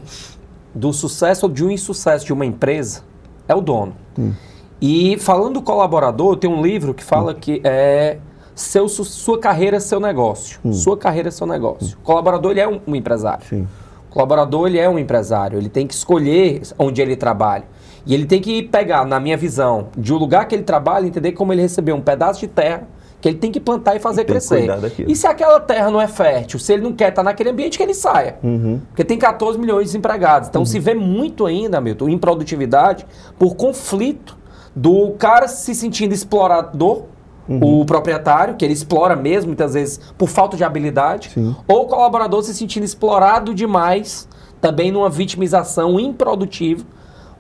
do 0.75 0.93
sucesso 0.93 1.47
ou 1.47 1.53
de 1.53 1.65
um 1.65 1.71
insucesso 1.71 2.25
de 2.25 2.33
uma 2.33 2.47
empresa 2.47 3.10
é 3.51 3.55
o 3.55 3.61
dono. 3.61 3.95
Hum. 4.19 4.33
E 4.81 5.19
falando 5.19 5.55
do 5.55 5.63
colaborador, 5.63 6.37
tem 6.37 6.49
um 6.49 6.63
livro 6.63 6.95
que 6.95 7.05
fala 7.05 7.33
hum. 7.33 7.37
que 7.39 7.61
é 7.65 8.19
seu, 8.55 8.89
sua 8.89 9.39
carreira 9.39 9.77
é 9.77 9.81
seu 9.81 10.01
negócio. 10.01 10.59
Hum. 10.65 10.73
Sua 10.73 10.97
carreira 10.97 11.29
é 11.29 11.31
seu 11.31 11.47
negócio. 11.47 11.97
Hum. 11.97 12.01
O 12.03 12.05
colaborador 12.05 12.53
ele 12.53 12.61
é 12.61 12.69
um, 12.69 12.81
um 12.87 12.95
empresário. 12.95 13.45
Sim. 13.47 13.69
O 14.09 14.13
colaborador 14.13 14.67
ele 14.67 14.79
é 14.79 14.89
um 14.89 14.99
empresário. 14.99 15.59
Ele 15.59 15.69
tem 15.69 15.87
que 15.87 15.95
escolher 15.95 16.63
onde 16.79 17.03
ele 17.03 17.17
trabalha. 17.17 17.65
E 18.07 18.15
ele 18.15 18.25
tem 18.25 18.41
que 18.41 18.63
pegar, 18.63 19.05
na 19.05 19.21
minha 19.21 19.37
visão, 19.37 19.89
de 19.97 20.13
um 20.13 20.17
lugar 20.17 20.49
que 20.49 20.55
ele 20.55 20.63
trabalha, 20.63 21.07
entender 21.07 21.33
como 21.33 21.53
ele 21.53 21.61
recebeu 21.61 21.95
um 21.95 22.01
pedaço 22.01 22.41
de 22.41 22.49
terra 22.49 22.89
que 23.21 23.29
ele 23.29 23.39
tem 23.39 23.53
que 23.53 23.61
plantar 23.61 23.95
e 23.97 24.01
fazer 24.01 24.25
crescer. 24.25 24.69
E 25.07 25.15
se 25.15 25.27
aquela 25.27 25.61
terra 25.61 25.91
não 25.91 26.01
é 26.01 26.09
fértil, 26.09 26.59
se 26.59 26.73
ele 26.73 26.83
não 26.83 26.93
quer 26.93 27.11
estar 27.11 27.23
naquele 27.23 27.51
ambiente, 27.51 27.77
que 27.77 27.83
ele 27.83 27.95
saia. 27.95 28.39
Uhum. 28.43 28.81
Porque 28.89 29.05
tem 29.05 29.19
14 29.19 29.59
milhões 29.59 29.81
de 29.81 29.87
desempregados. 29.87 30.49
Então 30.49 30.63
uhum. 30.63 30.67
se 30.67 30.79
vê 30.79 30.95
muito 30.95 31.47
ainda, 31.47 31.81
Milton, 31.81 32.09
improdutividade 32.09 33.07
por 33.39 33.55
conflito 33.57 34.39
do 34.75 35.13
cara 35.19 35.49
se 35.49 35.75
sentindo 35.75 36.15
explorador 36.15 37.05
Uhum. 37.49 37.81
O 37.81 37.85
proprietário, 37.85 38.55
que 38.55 38.65
ele 38.65 38.75
explora 38.75 39.17
mesmo, 39.17 39.49
muitas 39.49 39.75
vezes, 39.75 40.01
por 40.17 40.29
falta 40.29 40.57
de 40.57 40.63
habilidade. 40.63 41.31
Sim. 41.35 41.57
Ou 41.67 41.83
o 41.83 41.87
colaborador 41.87 42.45
se 42.45 42.55
sentindo 42.55 42.85
explorado 42.85 43.53
demais, 43.53 44.29
também 44.61 44.93
numa 44.93 45.11
vitimização 45.11 45.99
improdutiva, 45.99 46.85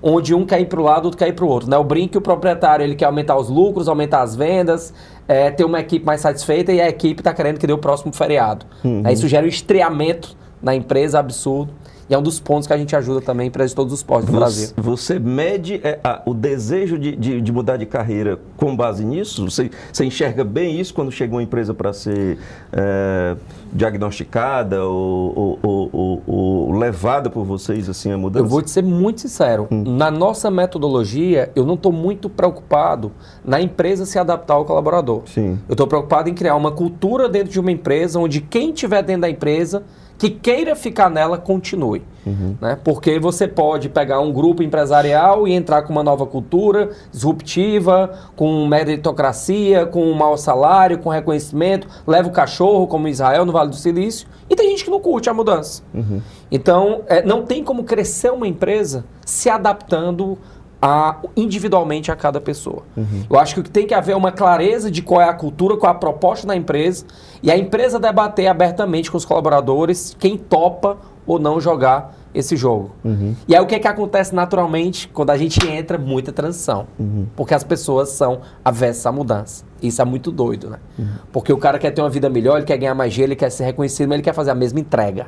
onde 0.02 0.34
um 0.34 0.46
quer 0.46 0.60
ir 0.60 0.66
para 0.66 0.80
o 0.80 0.82
lado, 0.82 1.04
outro 1.04 1.18
quer 1.18 1.28
ir 1.28 1.32
para 1.34 1.44
o 1.44 1.48
outro. 1.48 1.68
Né? 1.68 1.76
O 1.76 1.84
brinco, 1.84 2.18
o 2.18 2.20
proprietário, 2.20 2.84
ele 2.84 2.94
quer 2.94 3.04
aumentar 3.04 3.36
os 3.36 3.48
lucros, 3.48 3.88
aumentar 3.88 4.22
as 4.22 4.34
vendas, 4.34 4.92
é, 5.28 5.50
ter 5.50 5.64
uma 5.64 5.80
equipe 5.80 6.04
mais 6.04 6.20
satisfeita 6.20 6.72
e 6.72 6.80
a 6.80 6.88
equipe 6.88 7.20
está 7.20 7.32
querendo 7.32 7.58
que 7.58 7.66
dê 7.66 7.72
o 7.72 7.78
próximo 7.78 8.12
feriado. 8.12 8.66
Uhum. 8.82 9.02
Isso 9.08 9.28
gera 9.28 9.44
um 9.44 9.48
estreamento 9.48 10.36
na 10.62 10.74
empresa 10.74 11.18
absurdo. 11.18 11.72
E 12.10 12.14
é 12.14 12.18
um 12.18 12.22
dos 12.22 12.40
pontos 12.40 12.66
que 12.66 12.72
a 12.72 12.76
gente 12.76 12.96
ajuda 12.96 13.20
também 13.20 13.52
para 13.52 13.64
todos 13.68 13.92
os 13.92 14.02
postos 14.02 14.32
do 14.32 14.36
Brasil. 14.36 14.70
Você 14.76 15.20
mede 15.20 15.80
é, 15.84 16.00
a, 16.02 16.20
o 16.26 16.34
desejo 16.34 16.98
de, 16.98 17.14
de, 17.14 17.40
de, 17.40 17.52
mudar 17.52 17.76
de 17.76 17.86
carreira 17.86 18.36
com 18.56 18.74
base 18.74 19.04
nisso? 19.04 19.48
Você, 19.48 19.70
você 19.92 20.04
enxerga 20.04 20.42
bem 20.42 20.80
isso 20.80 20.92
quando 20.92 21.12
chega 21.12 21.32
uma 21.32 21.42
empresa 21.42 21.72
para 21.72 21.92
ser 21.92 22.36
é, 22.72 23.36
diagnosticada 23.72 24.84
ou, 24.84 25.58
ou, 25.62 25.88
ou, 25.92 26.22
ou, 26.26 26.72
levada 26.76 27.30
por 27.30 27.44
vocês 27.44 27.88
assim 27.88 28.10
a 28.10 28.18
mudança? 28.18 28.44
Eu 28.44 28.48
vou 28.48 28.60
te 28.60 28.72
ser 28.72 28.82
muito 28.82 29.20
sincero. 29.20 29.68
Hum. 29.70 29.84
Na 29.96 30.10
nossa 30.10 30.50
metodologia, 30.50 31.52
eu 31.54 31.64
não 31.64 31.74
estou 31.74 31.92
muito 31.92 32.28
preocupado 32.28 33.12
na 33.44 33.60
empresa 33.60 34.04
se 34.04 34.18
adaptar 34.18 34.54
ao 34.54 34.64
colaborador. 34.64 35.22
Sim. 35.26 35.60
Eu 35.68 35.74
estou 35.74 35.86
preocupado 35.86 36.28
em 36.28 36.34
criar 36.34 36.56
uma 36.56 36.72
cultura 36.72 37.28
dentro 37.28 37.52
de 37.52 37.60
uma 37.60 37.70
empresa 37.70 38.18
onde 38.18 38.40
quem 38.40 38.70
estiver 38.70 39.00
dentro 39.04 39.22
da 39.22 39.30
empresa 39.30 39.84
que 40.20 40.28
queira 40.28 40.76
ficar 40.76 41.08
nela 41.08 41.38
continue. 41.38 42.02
Uhum. 42.26 42.54
Né? 42.60 42.78
Porque 42.84 43.18
você 43.18 43.48
pode 43.48 43.88
pegar 43.88 44.20
um 44.20 44.30
grupo 44.30 44.62
empresarial 44.62 45.48
e 45.48 45.52
entrar 45.54 45.80
com 45.80 45.90
uma 45.94 46.02
nova 46.02 46.26
cultura 46.26 46.90
disruptiva, 47.10 48.12
com 48.36 48.66
meritocracia, 48.66 49.86
com 49.86 50.04
um 50.04 50.12
mau 50.12 50.36
salário, 50.36 50.98
com 50.98 51.08
reconhecimento, 51.08 51.88
leva 52.06 52.28
o 52.28 52.32
cachorro, 52.32 52.86
como 52.86 53.08
Israel 53.08 53.46
no 53.46 53.52
Vale 53.52 53.70
do 53.70 53.76
Silício, 53.76 54.28
e 54.50 54.54
tem 54.54 54.68
gente 54.68 54.84
que 54.84 54.90
não 54.90 55.00
curte 55.00 55.30
a 55.30 55.32
mudança. 55.32 55.82
Uhum. 55.94 56.20
Então, 56.52 57.00
é, 57.06 57.24
não 57.24 57.46
tem 57.46 57.64
como 57.64 57.82
crescer 57.84 58.30
uma 58.30 58.46
empresa 58.46 59.06
se 59.24 59.48
adaptando 59.48 60.36
a, 60.80 61.16
individualmente 61.36 62.10
a 62.10 62.16
cada 62.16 62.40
pessoa. 62.40 62.82
Uhum. 62.96 63.24
Eu 63.28 63.38
acho 63.38 63.54
que 63.54 63.68
tem 63.68 63.86
que 63.86 63.94
haver 63.94 64.16
uma 64.16 64.32
clareza 64.32 64.90
de 64.90 65.02
qual 65.02 65.20
é 65.20 65.28
a 65.28 65.34
cultura, 65.34 65.76
qual 65.76 65.92
é 65.92 65.96
a 65.96 65.98
proposta 65.98 66.46
da 66.46 66.56
empresa 66.56 67.04
e 67.42 67.50
a 67.50 67.56
empresa 67.56 67.98
debater 67.98 68.46
abertamente 68.46 69.10
com 69.10 69.16
os 69.16 69.24
colaboradores 69.24 70.16
quem 70.18 70.36
topa 70.38 70.98
ou 71.26 71.38
não 71.38 71.60
jogar 71.60 72.16
esse 72.32 72.56
jogo. 72.56 72.92
Uhum. 73.04 73.34
E 73.46 73.54
aí 73.54 73.60
o 73.62 73.66
que, 73.66 73.74
é 73.74 73.78
que 73.78 73.88
acontece 73.88 74.34
naturalmente 74.34 75.08
quando 75.08 75.30
a 75.30 75.36
gente 75.36 75.66
entra 75.68 75.98
muita 75.98 76.32
transição? 76.32 76.86
Uhum. 76.98 77.26
Porque 77.36 77.54
as 77.54 77.64
pessoas 77.64 78.10
são 78.10 78.40
avessas 78.64 79.04
à 79.04 79.12
mudança. 79.12 79.64
Isso 79.82 80.00
é 80.00 80.04
muito 80.04 80.30
doido, 80.30 80.70
né? 80.70 80.78
Uhum. 80.98 81.08
Porque 81.32 81.52
o 81.52 81.58
cara 81.58 81.78
quer 81.78 81.90
ter 81.90 82.00
uma 82.00 82.10
vida 82.10 82.28
melhor, 82.28 82.58
ele 82.58 82.66
quer 82.66 82.78
ganhar 82.78 82.94
mais 82.94 83.12
dinheiro, 83.12 83.32
ele 83.32 83.36
quer 83.36 83.50
ser 83.50 83.64
reconhecido, 83.64 84.08
mas 84.08 84.16
ele 84.16 84.22
quer 84.22 84.32
fazer 84.32 84.50
a 84.50 84.54
mesma 84.54 84.78
entrega. 84.78 85.26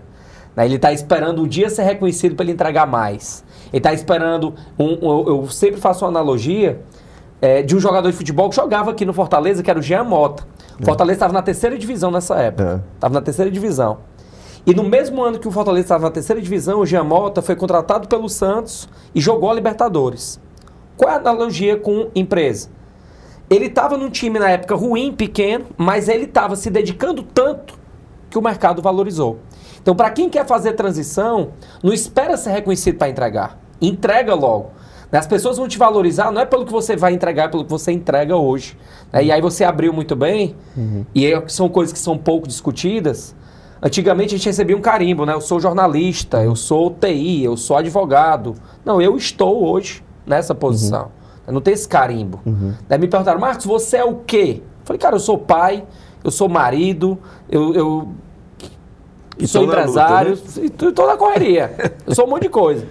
Né? 0.57 0.65
Ele 0.65 0.77
está 0.77 0.93
esperando 0.93 1.43
um 1.43 1.47
dia 1.47 1.71
ser 1.71 1.83
reconhecido 1.83 2.35
para 2.35 2.45
ele 2.45 2.53
entregar 2.53 2.87
mais. 2.87 3.45
Ele 3.69 3.79
está 3.79 3.93
esperando. 3.93 4.55
Um, 4.79 4.99
um, 5.03 5.29
eu 5.29 5.49
sempre 5.49 5.81
faço 5.81 6.05
uma 6.05 6.11
analogia 6.11 6.81
é, 7.41 7.63
de 7.63 7.75
um 7.75 7.81
jogador 7.81 8.11
de 8.11 8.17
futebol 8.17 8.49
que 8.49 8.57
jogava 8.57 8.91
aqui 8.91 9.05
no 9.05 9.13
Fortaleza, 9.13 9.63
que 9.63 9.71
era 9.71 9.79
o 9.79 9.83
Jean 9.83 10.05
Mota. 10.05 10.45
O 10.79 10.83
é. 10.83 10.87
Fortaleza 10.87 11.17
estava 11.17 11.33
na 11.33 11.43
terceira 11.43 11.77
divisão 11.77 12.11
nessa 12.11 12.37
época. 12.37 12.85
Estava 12.95 13.15
é. 13.15 13.17
na 13.17 13.23
terceira 13.23 13.51
divisão. 13.51 13.99
E 14.65 14.73
no 14.73 14.85
mesmo 14.85 15.23
ano 15.23 15.41
que 15.41 15.49
o 15.49 15.51
Fortaleza 15.51 15.87
estava 15.87 16.05
na 16.05 16.11
terceira 16.11 16.41
divisão, 16.41 16.81
o 16.81 16.87
Jean 16.87 17.03
Mota 17.03 17.43
foi 17.43 17.57
contratado 17.57 18.07
pelo 18.07 18.29
Santos 18.29 18.89
e 19.13 19.21
jogou 19.21 19.51
a 19.51 19.55
Libertadores. 19.55 20.41
Qual 20.97 21.11
é 21.11 21.15
a 21.15 21.17
analogia 21.17 21.77
com 21.77 22.11
empresa? 22.15 22.71
Ele 23.51 23.67
estava 23.67 23.97
num 23.97 24.09
time 24.09 24.39
na 24.39 24.49
época 24.49 24.77
ruim, 24.77 25.13
pequeno, 25.13 25.67
mas 25.77 26.09
ele 26.09 26.25
estava 26.25 26.55
se 26.55 26.71
dedicando 26.71 27.23
tanto 27.23 27.75
que 28.31 28.39
o 28.39 28.43
mercado 28.43 28.81
valorizou. 28.81 29.41
Então, 29.83 29.95
para 29.95 30.11
quem 30.11 30.31
quer 30.31 30.47
fazer 30.47 30.73
transição, 30.73 31.51
não 31.83 31.93
espera 31.93 32.37
ser 32.37 32.51
reconhecido 32.51 32.97
para 32.97 33.09
entregar. 33.09 33.59
Entrega 33.81 34.35
logo. 34.35 34.71
Né? 35.11 35.19
As 35.19 35.27
pessoas 35.27 35.59
vão 35.59 35.69
te 35.69 35.77
valorizar 35.77 36.31
não 36.31 36.41
é 36.41 36.47
pelo 36.47 36.65
que 36.65 36.73
você 36.73 36.97
vai 36.97 37.13
entregar, 37.13 37.45
é 37.45 37.49
pelo 37.49 37.65
que 37.65 37.71
você 37.71 37.93
entrega 37.93 38.37
hoje. 38.37 38.79
Né? 39.13 39.25
E 39.25 39.33
aí 39.33 39.41
você 39.43 39.65
abriu 39.65 39.93
muito 39.93 40.17
bem, 40.17 40.57
uhum. 40.77 41.05
e 41.15 41.31
são 41.49 41.69
coisas 41.69 41.93
que 41.93 41.99
são 41.99 42.17
pouco 42.17 42.49
discutidas. 42.49 43.35
Antigamente 43.83 44.35
a 44.35 44.39
gente 44.39 44.47
recebia 44.47 44.77
um 44.77 44.81
carimbo, 44.81 45.27
né? 45.27 45.35
Eu 45.35 45.41
sou 45.41 45.59
jornalista, 45.59 46.41
eu 46.45 46.55
sou 46.55 46.89
TI, 46.89 47.43
eu 47.43 47.57
sou 47.57 47.77
advogado. 47.77 48.55
Não, 48.85 49.03
eu 49.03 49.17
estou 49.17 49.69
hoje 49.69 50.05
nessa 50.25 50.55
posição. 50.55 51.11
Uhum. 51.49 51.55
Não 51.55 51.61
tem 51.61 51.75
esse 51.75 51.89
carimbo. 51.89 52.41
Uhum. 52.47 52.75
Daí 52.89 52.97
me 52.97 53.09
perguntaram, 53.09 53.41
Marcos, 53.41 53.67
você 53.67 53.97
é 53.97 54.05
o 54.05 54.15
quê? 54.15 54.63
Eu 54.63 54.87
falei, 54.87 55.01
cara, 55.01 55.17
eu 55.17 55.21
sou 55.21 55.37
pai, 55.37 55.85
eu 56.23 56.31
sou 56.31 56.49
marido, 56.49 57.19
eu, 57.51 57.75
eu 57.75 58.09
e 59.39 59.47
sou 59.47 59.65
empresário, 59.65 60.33
luta, 60.33 60.61
né? 60.61 60.71
e 60.83 60.89
estou 60.89 61.07
na 61.07 61.17
correria. 61.17 61.75
eu 62.07 62.15
sou 62.15 62.27
um 62.27 62.31
monte 62.31 62.43
de 62.43 62.49
coisa. 62.49 62.87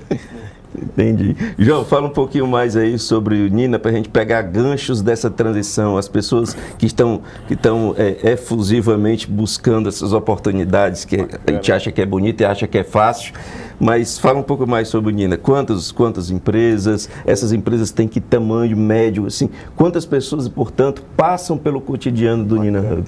Entendi. 0.76 1.36
João, 1.58 1.84
fala 1.84 2.08
um 2.08 2.12
pouquinho 2.12 2.48
mais 2.48 2.76
aí 2.76 2.98
sobre 2.98 3.36
o 3.46 3.48
Nina 3.50 3.78
para 3.78 3.92
a 3.92 3.94
gente 3.94 4.10
pegar 4.10 4.42
ganchos 4.42 5.02
dessa 5.02 5.30
transição, 5.30 5.98
as 5.98 6.08
pessoas 6.08 6.56
que 6.78 6.86
estão, 6.86 7.22
que 7.48 7.54
estão 7.54 7.94
é, 7.98 8.32
efusivamente 8.32 9.30
buscando 9.30 9.90
essas 9.90 10.14
oportunidades 10.14 11.04
que 11.06 11.18
a 11.46 11.52
gente 11.52 11.72
acha 11.72 11.92
que 11.92 12.02
é 12.02 12.06
bonita 12.06 12.44
e 12.44 12.46
acha 12.46 12.68
que 12.68 12.78
é 12.78 12.84
fácil. 12.84 13.34
Mas 13.80 14.18
fala 14.20 14.40
um 14.40 14.44
pouco 14.44 14.68
mais 14.68 14.88
sobre 14.88 15.12
o 15.12 15.16
Nina. 15.16 15.38
Quantas, 15.38 15.92
quantas 15.92 16.30
empresas? 16.30 17.10
Essas 17.26 17.52
empresas 17.52 17.92
têm 17.92 18.08
que 18.08 18.22
tamanho 18.22 18.78
médio? 18.78 19.26
Assim, 19.26 19.50
quantas 19.76 20.06
pessoas, 20.06 20.48
portanto, 20.48 21.04
passam 21.18 21.58
pelo 21.58 21.82
cotidiano 21.82 22.46
do 22.46 22.58
Nina 22.58 22.80
Hub? 22.80 23.04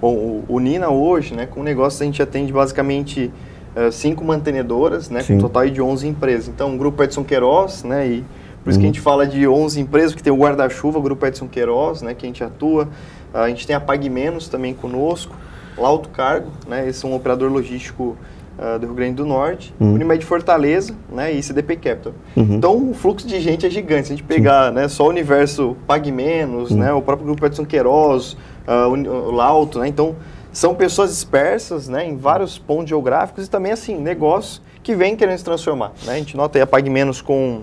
Bom, 0.00 0.44
o, 0.48 0.60
Nina 0.60 0.90
hoje, 0.90 1.34
né, 1.34 1.46
com 1.46 1.60
o 1.60 1.62
negócio 1.64 2.02
a 2.02 2.06
gente 2.06 2.22
atende 2.22 2.52
basicamente 2.52 3.32
uh, 3.74 3.90
cinco 3.90 4.24
mantenedoras, 4.24 5.10
né, 5.10 5.24
com 5.24 5.34
um 5.34 5.38
total 5.38 5.68
de 5.68 5.82
11 5.82 6.06
empresas. 6.06 6.48
Então, 6.48 6.74
o 6.74 6.78
Grupo 6.78 7.02
Edson 7.02 7.24
Queiroz, 7.24 7.82
né, 7.82 8.06
e 8.06 8.24
por 8.62 8.70
isso 8.70 8.78
uhum. 8.78 8.82
que 8.82 8.86
a 8.86 8.88
gente 8.88 9.00
fala 9.00 9.26
de 9.26 9.48
11 9.48 9.80
empresas, 9.80 10.14
que 10.14 10.22
tem 10.22 10.32
o 10.32 10.36
guarda-chuva, 10.36 10.98
o 10.98 11.02
Grupo 11.02 11.26
Edson 11.26 11.48
Queiroz, 11.48 12.02
né, 12.02 12.14
que 12.14 12.24
a 12.24 12.28
gente 12.28 12.44
atua. 12.44 12.88
Uh, 13.34 13.38
a 13.38 13.48
gente 13.48 13.66
tem 13.66 13.74
a 13.74 13.80
Pague 13.80 14.08
Menos 14.08 14.48
também 14.48 14.72
conosco, 14.72 15.34
Lauto 15.76 16.08
Cargo, 16.10 16.50
né, 16.68 16.88
esse 16.88 17.04
é 17.04 17.08
um 17.08 17.14
operador 17.14 17.50
logístico 17.50 18.16
uh, 18.58 18.78
do 18.78 18.86
Rio 18.86 18.94
Grande 18.94 19.14
do 19.14 19.26
Norte, 19.26 19.74
uhum. 19.80 19.94
Unimed 19.94 20.24
Fortaleza 20.24 20.94
né, 21.10 21.32
e 21.32 21.42
CDP 21.42 21.76
Capital. 21.76 22.12
Uhum. 22.36 22.54
Então, 22.54 22.90
o 22.90 22.94
fluxo 22.94 23.26
de 23.26 23.40
gente 23.40 23.64
é 23.66 23.70
gigante. 23.70 24.08
Se 24.08 24.12
a 24.12 24.16
gente 24.16 24.26
pegar 24.26 24.72
né, 24.72 24.88
só 24.88 25.04
o 25.04 25.08
universo 25.08 25.76
Pague 25.86 26.10
Menos, 26.10 26.70
uhum. 26.70 26.78
né, 26.78 26.92
o 26.92 27.00
próprio 27.00 27.26
Grupo 27.26 27.46
Edson 27.46 27.64
Queiroz, 27.64 28.36
uh, 28.66 28.88
o 28.88 29.30
Lauto, 29.30 29.78
né, 29.78 29.88
então 29.88 30.16
são 30.52 30.74
pessoas 30.74 31.10
dispersas 31.10 31.88
né, 31.88 32.06
em 32.06 32.16
vários 32.16 32.58
pontos 32.58 32.88
geográficos 32.88 33.46
e 33.46 33.50
também, 33.50 33.72
assim, 33.72 33.96
negócios 33.96 34.60
que 34.82 34.94
vêm 34.94 35.14
querendo 35.14 35.38
se 35.38 35.44
transformar. 35.44 35.92
Né? 36.04 36.14
A 36.14 36.18
gente 36.18 36.36
nota 36.36 36.58
aí 36.58 36.62
a 36.62 36.66
Pague 36.66 36.90
Menos 36.90 37.20
com 37.20 37.62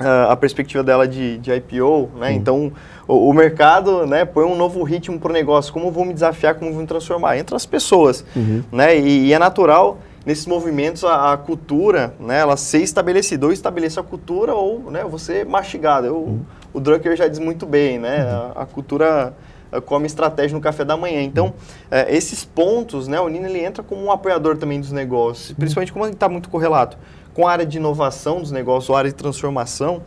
uh, 0.00 0.30
a 0.30 0.36
perspectiva 0.36 0.82
dela 0.82 1.06
de, 1.06 1.38
de 1.38 1.52
IPO, 1.52 2.10
né? 2.16 2.30
Uhum. 2.30 2.36
Então, 2.36 2.72
o, 3.06 3.30
o, 3.30 3.32
mercado 3.32 4.06
né, 4.06 4.24
põe 4.24 4.44
um 4.44 4.56
novo 4.56 4.82
ritmo 4.82 5.18
para 5.18 5.30
o 5.30 5.32
negócio. 5.32 5.72
Como 5.72 5.90
vou 5.90 6.04
me 6.04 6.14
desafiar, 6.14 6.54
como 6.54 6.70
vou 6.72 6.80
me 6.80 6.86
transformar? 6.86 7.38
Entre 7.38 7.54
as 7.54 7.66
pessoas. 7.66 8.24
Uhum. 8.34 8.62
Né? 8.70 8.98
E, 8.98 9.26
e, 9.26 9.32
é 9.32 9.38
natural 9.38 9.98
nesses 10.26 10.44
movimentos 10.44 11.04
a, 11.04 11.32
a, 11.32 11.36
cultura, 11.36 12.12
né, 12.18 12.40
ela 12.40 12.56
ser 12.56 12.82
estabelecida. 12.82 13.46
Ou 13.46 13.52
estabelecer 13.52 14.02
a 14.02 14.06
cultura 14.06 14.52
ou 14.52 14.90
né, 14.90 15.04
você 15.04 15.44
mastigado. 15.44 16.08
Eu, 16.08 16.16
uhum. 16.16 16.40
O 16.74 16.80
Drucker 16.80 17.16
já 17.16 17.26
diz 17.26 17.38
muito 17.38 17.64
bem, 17.64 17.98
né? 17.98 18.24
Uhum. 18.24 18.52
A, 18.56 18.62
a 18.62 18.66
cultura 18.66 19.34
eh, 19.72 19.80
come 19.80 20.06
estratégia 20.06 20.54
no 20.54 20.60
café 20.60 20.84
da 20.84 20.96
manhã. 20.96 21.22
Então, 21.22 21.54
é, 21.90 22.14
esses 22.14 22.44
pontos, 22.44 23.08
né, 23.08 23.18
o 23.18 23.28
Nino 23.28 23.46
ele 23.46 23.64
entra 23.64 23.82
como 23.82 24.04
um 24.04 24.10
apoiador 24.10 24.58
também 24.58 24.78
dos 24.78 24.92
negócios, 24.92 25.52
principalmente 25.52 25.92
como 25.92 26.04
ele 26.04 26.12
está 26.12 26.28
muito 26.28 26.50
correlato 26.50 26.98
com 27.32 27.46
a 27.46 27.52
área 27.52 27.66
de 27.66 27.76
inovação 27.76 28.40
dos 28.40 28.50
negócios, 28.50 28.94
a 28.94 28.98
área 28.98 29.10
de 29.10 29.16
transformação. 29.16 30.02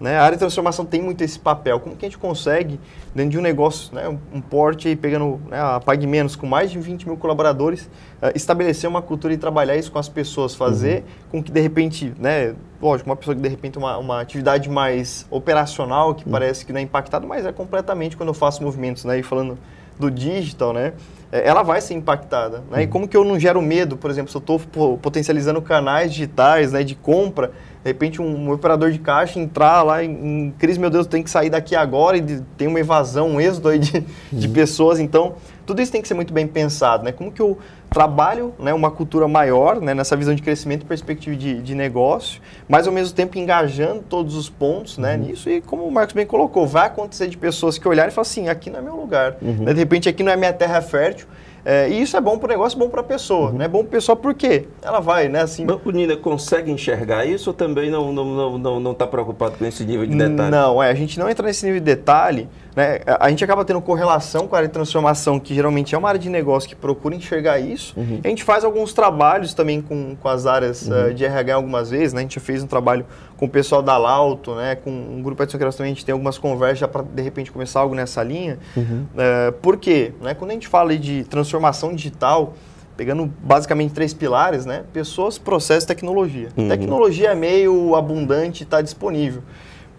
Né? 0.00 0.16
A 0.16 0.22
área 0.22 0.36
de 0.36 0.38
transformação 0.38 0.86
tem 0.86 1.02
muito 1.02 1.22
esse 1.22 1.38
papel. 1.38 1.78
Como 1.78 1.94
que 1.94 2.06
a 2.06 2.08
gente 2.08 2.16
consegue, 2.16 2.80
dentro 3.14 3.32
de 3.32 3.38
um 3.38 3.42
negócio, 3.42 3.94
né, 3.94 4.08
um 4.32 4.40
porte 4.40 4.96
pegando 4.96 5.38
né, 5.48 5.60
a 5.60 5.78
Pague 5.78 6.06
Menos, 6.06 6.34
com 6.34 6.46
mais 6.46 6.70
de 6.70 6.78
20 6.78 7.06
mil 7.06 7.18
colaboradores, 7.18 7.84
uh, 8.22 8.32
estabelecer 8.34 8.88
uma 8.88 9.02
cultura 9.02 9.34
e 9.34 9.36
trabalhar 9.36 9.76
isso 9.76 9.92
com 9.92 9.98
as 9.98 10.08
pessoas, 10.08 10.54
fazer 10.54 11.00
uhum. 11.00 11.02
com 11.32 11.42
que, 11.42 11.52
de 11.52 11.60
repente, 11.60 12.14
né, 12.18 12.54
lógico, 12.80 13.10
uma 13.10 13.16
pessoa 13.16 13.34
que, 13.34 13.42
de 13.42 13.48
repente, 13.48 13.76
uma, 13.76 13.98
uma 13.98 14.22
atividade 14.22 14.70
mais 14.70 15.26
operacional, 15.30 16.14
que 16.14 16.24
uhum. 16.24 16.32
parece 16.32 16.64
que 16.64 16.72
não 16.72 16.80
é 16.80 16.82
impactada, 16.82 17.26
mas 17.26 17.44
é 17.44 17.52
completamente 17.52 18.16
quando 18.16 18.30
eu 18.30 18.34
faço 18.34 18.62
movimentos, 18.62 19.04
né, 19.04 19.18
e 19.18 19.22
falando 19.22 19.58
do 19.98 20.10
digital, 20.10 20.72
né, 20.72 20.94
é, 21.30 21.46
ela 21.46 21.62
vai 21.62 21.80
ser 21.82 21.92
impactada. 21.92 22.64
Né? 22.70 22.78
Uhum. 22.78 22.80
E 22.80 22.86
como 22.86 23.06
que 23.06 23.16
eu 23.16 23.22
não 23.22 23.38
gero 23.38 23.60
medo, 23.60 23.98
por 23.98 24.10
exemplo, 24.10 24.30
se 24.30 24.36
eu 24.36 24.40
estou 24.40 24.98
potencializando 24.98 25.60
canais 25.60 26.10
digitais 26.10 26.72
né, 26.72 26.82
de 26.82 26.94
compra, 26.94 27.52
de 27.82 27.88
repente 27.88 28.20
um, 28.20 28.50
operador 28.50 28.90
de 28.90 28.98
caixa 28.98 29.38
entrar 29.38 29.82
lá 29.82 30.04
em, 30.04 30.10
em 30.10 30.50
crise, 30.58 30.78
meu 30.78 30.90
Deus, 30.90 31.06
tem 31.06 31.22
que 31.22 31.30
sair 31.30 31.48
daqui 31.48 31.74
agora 31.74 32.16
e 32.18 32.20
de, 32.20 32.40
tem 32.56 32.68
uma 32.68 32.78
evasão, 32.78 33.30
um 33.30 33.40
êxodo 33.40 33.70
aí 33.70 33.78
de, 33.78 33.98
uhum. 33.98 34.38
de 34.38 34.48
pessoas. 34.48 35.00
Então, 35.00 35.34
tudo 35.64 35.80
isso 35.80 35.90
tem 35.90 36.02
que 36.02 36.08
ser 36.08 36.14
muito 36.14 36.32
bem 36.32 36.46
pensado. 36.46 37.04
Né? 37.04 37.12
Como 37.12 37.32
que 37.32 37.40
eu 37.40 37.56
trabalho 37.88 38.54
né, 38.58 38.72
uma 38.72 38.90
cultura 38.90 39.26
maior 39.26 39.80
né, 39.80 39.94
nessa 39.94 40.16
visão 40.16 40.34
de 40.34 40.42
crescimento 40.42 40.82
e 40.82 40.84
perspectiva 40.84 41.34
de, 41.34 41.60
de 41.60 41.74
negócio, 41.74 42.40
mas 42.68 42.86
ao 42.86 42.92
mesmo 42.92 43.14
tempo 43.14 43.36
engajando 43.36 44.02
todos 44.08 44.36
os 44.36 44.48
pontos 44.48 44.96
né, 44.96 45.16
uhum. 45.16 45.22
nisso. 45.22 45.50
E 45.50 45.60
como 45.60 45.84
o 45.84 45.90
Marcos 45.90 46.14
bem 46.14 46.26
colocou, 46.26 46.66
vai 46.66 46.86
acontecer 46.86 47.28
de 47.28 47.36
pessoas 47.36 47.78
que 47.78 47.88
olharem 47.88 48.12
e 48.12 48.14
falar 48.14 48.22
assim, 48.22 48.48
aqui 48.48 48.70
não 48.70 48.78
é 48.78 48.82
meu 48.82 48.94
lugar. 48.94 49.36
Uhum. 49.42 49.64
Né, 49.64 49.72
de 49.72 49.78
repente, 49.80 50.08
aqui 50.08 50.22
não 50.22 50.30
é 50.30 50.36
minha 50.36 50.52
terra 50.52 50.80
fértil. 50.82 51.26
É, 51.64 51.88
e 51.88 52.00
isso 52.00 52.16
é 52.16 52.20
bom 52.20 52.38
para 52.38 52.46
o 52.46 52.50
negócio, 52.50 52.78
bom 52.78 52.88
para 52.88 53.00
a 53.00 53.04
pessoa. 53.04 53.50
Uhum. 53.50 53.58
Né? 53.58 53.68
Bom 53.68 53.82
para 53.82 53.90
pessoa 53.90 54.16
por 54.16 54.34
quê? 54.34 54.66
Ela 54.82 55.00
vai, 55.00 55.28
né? 55.28 55.42
Assim... 55.42 55.66
Banco 55.66 55.90
Nina 55.90 56.16
consegue 56.16 56.70
enxergar 56.70 57.26
isso 57.26 57.50
ou 57.50 57.54
também 57.54 57.90
não 57.90 58.10
está 58.10 58.22
não, 58.22 58.34
não, 58.34 58.58
não, 58.58 58.80
não 58.80 58.94
tá 58.94 59.06
preocupado 59.06 59.56
com 59.58 59.64
esse 59.64 59.84
nível 59.84 60.06
de 60.06 60.16
detalhe? 60.16 60.50
Não, 60.50 60.82
é, 60.82 60.90
a 60.90 60.94
gente 60.94 61.18
não 61.18 61.28
entra 61.28 61.46
nesse 61.46 61.64
nível 61.64 61.80
de 61.80 61.86
detalhe. 61.86 62.48
Né? 62.74 63.00
A 63.18 63.28
gente 63.30 63.42
acaba 63.42 63.64
tendo 63.64 63.80
correlação 63.80 64.46
com 64.46 64.54
a 64.54 64.58
área 64.58 64.68
de 64.68 64.74
transformação, 64.74 65.40
que 65.40 65.54
geralmente 65.54 65.94
é 65.94 65.98
uma 65.98 66.08
área 66.08 66.20
de 66.20 66.28
negócio 66.28 66.68
que 66.68 66.76
procura 66.76 67.14
enxergar 67.14 67.58
isso. 67.58 67.94
Uhum. 67.96 68.20
A 68.22 68.28
gente 68.28 68.44
faz 68.44 68.64
alguns 68.64 68.92
trabalhos 68.92 69.54
também 69.54 69.80
com, 69.80 70.16
com 70.16 70.28
as 70.28 70.46
áreas 70.46 70.86
uhum. 70.86 71.08
uh, 71.08 71.14
de 71.14 71.24
RH 71.24 71.54
algumas 71.54 71.90
vezes. 71.90 72.12
Né? 72.12 72.20
A 72.20 72.22
gente 72.22 72.36
já 72.36 72.40
fez 72.40 72.62
um 72.62 72.66
trabalho 72.66 73.04
com 73.36 73.46
o 73.46 73.48
pessoal 73.48 73.82
da 73.82 73.96
Lauto, 73.96 74.54
né? 74.54 74.76
com 74.76 74.90
um 74.90 75.22
grupo 75.22 75.44
de 75.44 75.56
também, 75.56 75.72
a 75.80 75.86
gente 75.86 76.04
tem 76.04 76.12
algumas 76.12 76.38
conversas 76.38 76.78
já 76.78 76.88
para, 76.88 77.02
de 77.02 77.22
repente, 77.22 77.50
começar 77.50 77.80
algo 77.80 77.94
nessa 77.94 78.22
linha. 78.22 78.58
Uhum. 78.76 79.06
Uh, 79.14 79.52
por 79.60 79.76
quê? 79.76 80.12
Né? 80.20 80.34
Quando 80.34 80.50
a 80.50 80.54
gente 80.54 80.68
fala 80.68 80.96
de 80.96 81.24
transformação 81.24 81.94
digital, 81.94 82.54
pegando 82.96 83.32
basicamente 83.42 83.94
três 83.94 84.12
pilares, 84.12 84.66
né? 84.66 84.84
Pessoas, 84.92 85.38
processo 85.38 85.86
e 85.86 85.88
tecnologia. 85.88 86.48
Uhum. 86.54 86.68
Tecnologia 86.68 87.30
é 87.30 87.34
meio 87.34 87.94
abundante, 87.94 88.64
está 88.64 88.82
disponível. 88.82 89.42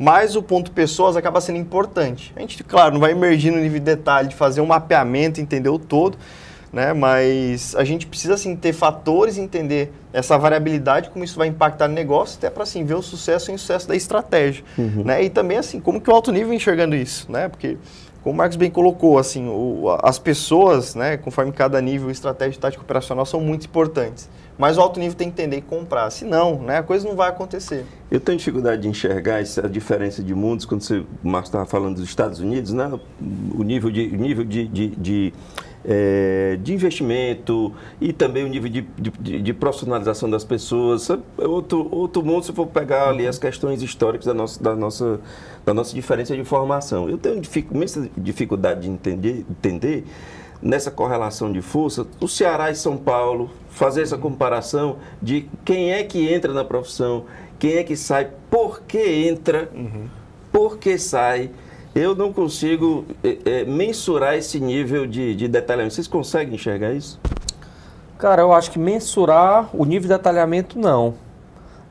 Mas 0.01 0.35
o 0.35 0.41
ponto 0.41 0.71
pessoas 0.71 1.15
acaba 1.15 1.39
sendo 1.39 1.59
importante. 1.59 2.33
A 2.35 2.39
gente, 2.39 2.63
claro, 2.63 2.93
não 2.93 2.99
vai 2.99 3.11
emergir 3.11 3.51
no 3.51 3.57
nível 3.57 3.77
de 3.77 3.85
detalhe 3.85 4.29
de 4.29 4.35
fazer 4.35 4.59
um 4.59 4.65
mapeamento, 4.65 5.39
entender 5.39 5.69
o 5.69 5.77
todo, 5.77 6.17
né? 6.71 6.93
Mas 6.93 7.75
a 7.75 7.83
gente 7.83 8.07
precisa 8.07 8.35
assim 8.35 8.55
ter 8.55 8.73
fatores, 8.73 9.37
entender 9.37 9.91
essa 10.13 10.37
variabilidade, 10.37 11.09
como 11.09 11.23
isso 11.23 11.37
vai 11.37 11.47
impactar 11.47 11.87
no 11.87 11.93
negócio, 11.93 12.37
até 12.37 12.49
para 12.49 12.63
assim 12.63 12.83
ver 12.83 12.95
o 12.95 13.01
sucesso 13.01 13.49
e 13.49 13.53
o 13.53 13.55
insucesso 13.55 13.87
da 13.87 13.95
estratégia, 13.95 14.63
uhum. 14.77 15.03
né? 15.03 15.23
E 15.23 15.29
também 15.29 15.57
assim 15.57 15.79
como 15.79 15.99
que 15.99 16.09
o 16.09 16.13
alto 16.13 16.31
nível 16.31 16.53
enxergando 16.53 16.95
isso, 16.95 17.31
né? 17.31 17.49
Porque 17.49 17.77
como 18.23 18.35
o 18.35 18.37
Marcos 18.37 18.55
bem 18.55 18.69
colocou, 18.69 19.17
assim, 19.17 19.47
o, 19.47 19.97
as 20.03 20.19
pessoas, 20.19 20.93
né, 20.93 21.17
conforme 21.17 21.51
cada 21.51 21.81
nível 21.81 22.11
estratégico 22.11 22.61
tático 22.61 22.83
operacional 22.83 23.25
são 23.25 23.41
muito 23.41 23.65
importantes. 23.65 24.29
Mas 24.59 24.77
o 24.77 24.81
alto 24.81 24.99
nível 24.99 25.15
tem 25.15 25.31
que 25.31 25.41
entender 25.41 25.57
e 25.57 25.61
comprar. 25.61 26.07
Senão, 26.11 26.61
né, 26.61 26.77
a 26.77 26.83
coisa 26.83 27.07
não 27.07 27.15
vai 27.15 27.29
acontecer. 27.29 27.83
Eu 28.11 28.19
tenho 28.19 28.37
dificuldade 28.37 28.83
de 28.83 28.87
enxergar 28.87 29.41
essa 29.41 29.67
diferença 29.67 30.21
de 30.21 30.35
mundos 30.35 30.65
quando 30.65 30.81
você, 30.81 30.99
o 30.99 31.27
Marcos 31.27 31.49
estava 31.49 31.65
falando 31.65 31.95
dos 31.95 32.03
Estados 32.03 32.39
Unidos, 32.39 32.71
né, 32.73 32.91
o 33.55 33.63
nível 33.63 33.89
de, 33.89 34.15
nível 34.15 34.45
de, 34.45 34.67
de, 34.67 34.87
de 34.89 35.33
é, 35.83 36.57
de 36.61 36.73
investimento 36.73 37.73
e 37.99 38.13
também 38.13 38.43
o 38.43 38.47
nível 38.47 38.69
de, 38.69 38.81
de, 38.81 39.41
de, 39.41 39.53
profissionalização 39.53 40.29
das 40.29 40.43
pessoas. 40.43 41.09
É 41.09 41.47
outro, 41.47 41.87
outro 41.91 42.23
mundo 42.23 42.45
se 42.45 42.53
for 42.53 42.67
pegar 42.67 43.09
ali 43.09 43.27
as 43.27 43.37
questões 43.39 43.81
históricas 43.81 44.25
da 44.25 44.33
nossa, 44.33 44.61
da 44.61 44.75
nossa, 44.75 45.19
da 45.65 45.73
nossa 45.73 45.93
diferença 45.93 46.35
de 46.35 46.43
formação. 46.43 47.09
Eu 47.09 47.17
tenho 47.17 47.41
imensa 47.71 48.09
dificuldade 48.15 48.81
de 48.81 48.89
entender, 48.89 49.45
entender 49.49 50.05
nessa 50.61 50.91
correlação 50.91 51.51
de 51.51 51.61
força 51.61 52.05
o 52.19 52.27
Ceará 52.27 52.69
e 52.69 52.75
São 52.75 52.95
Paulo, 52.95 53.49
fazer 53.69 54.03
essa 54.03 54.17
comparação 54.17 54.97
de 55.21 55.49
quem 55.65 55.91
é 55.91 56.03
que 56.03 56.31
entra 56.31 56.53
na 56.53 56.63
profissão, 56.63 57.25
quem 57.57 57.73
é 57.73 57.83
que 57.83 57.95
sai, 57.95 58.29
por 58.49 58.81
que 58.83 58.99
entra, 59.27 59.69
uhum. 59.73 60.07
por 60.51 60.77
que 60.77 60.97
sai 60.97 61.49
eu 61.93 62.15
não 62.15 62.31
consigo 62.31 63.05
é, 63.23 63.37
é, 63.45 63.65
mensurar 63.65 64.35
esse 64.35 64.59
nível 64.59 65.05
de, 65.05 65.35
de 65.35 65.47
detalhamento. 65.47 65.93
Vocês 65.93 66.07
conseguem 66.07 66.55
enxergar 66.55 66.93
isso? 66.93 67.19
Cara, 68.17 68.43
eu 68.43 68.53
acho 68.53 68.71
que 68.71 68.79
mensurar 68.79 69.69
o 69.73 69.83
nível 69.83 70.09
de 70.09 70.15
detalhamento, 70.15 70.79
não. 70.79 71.15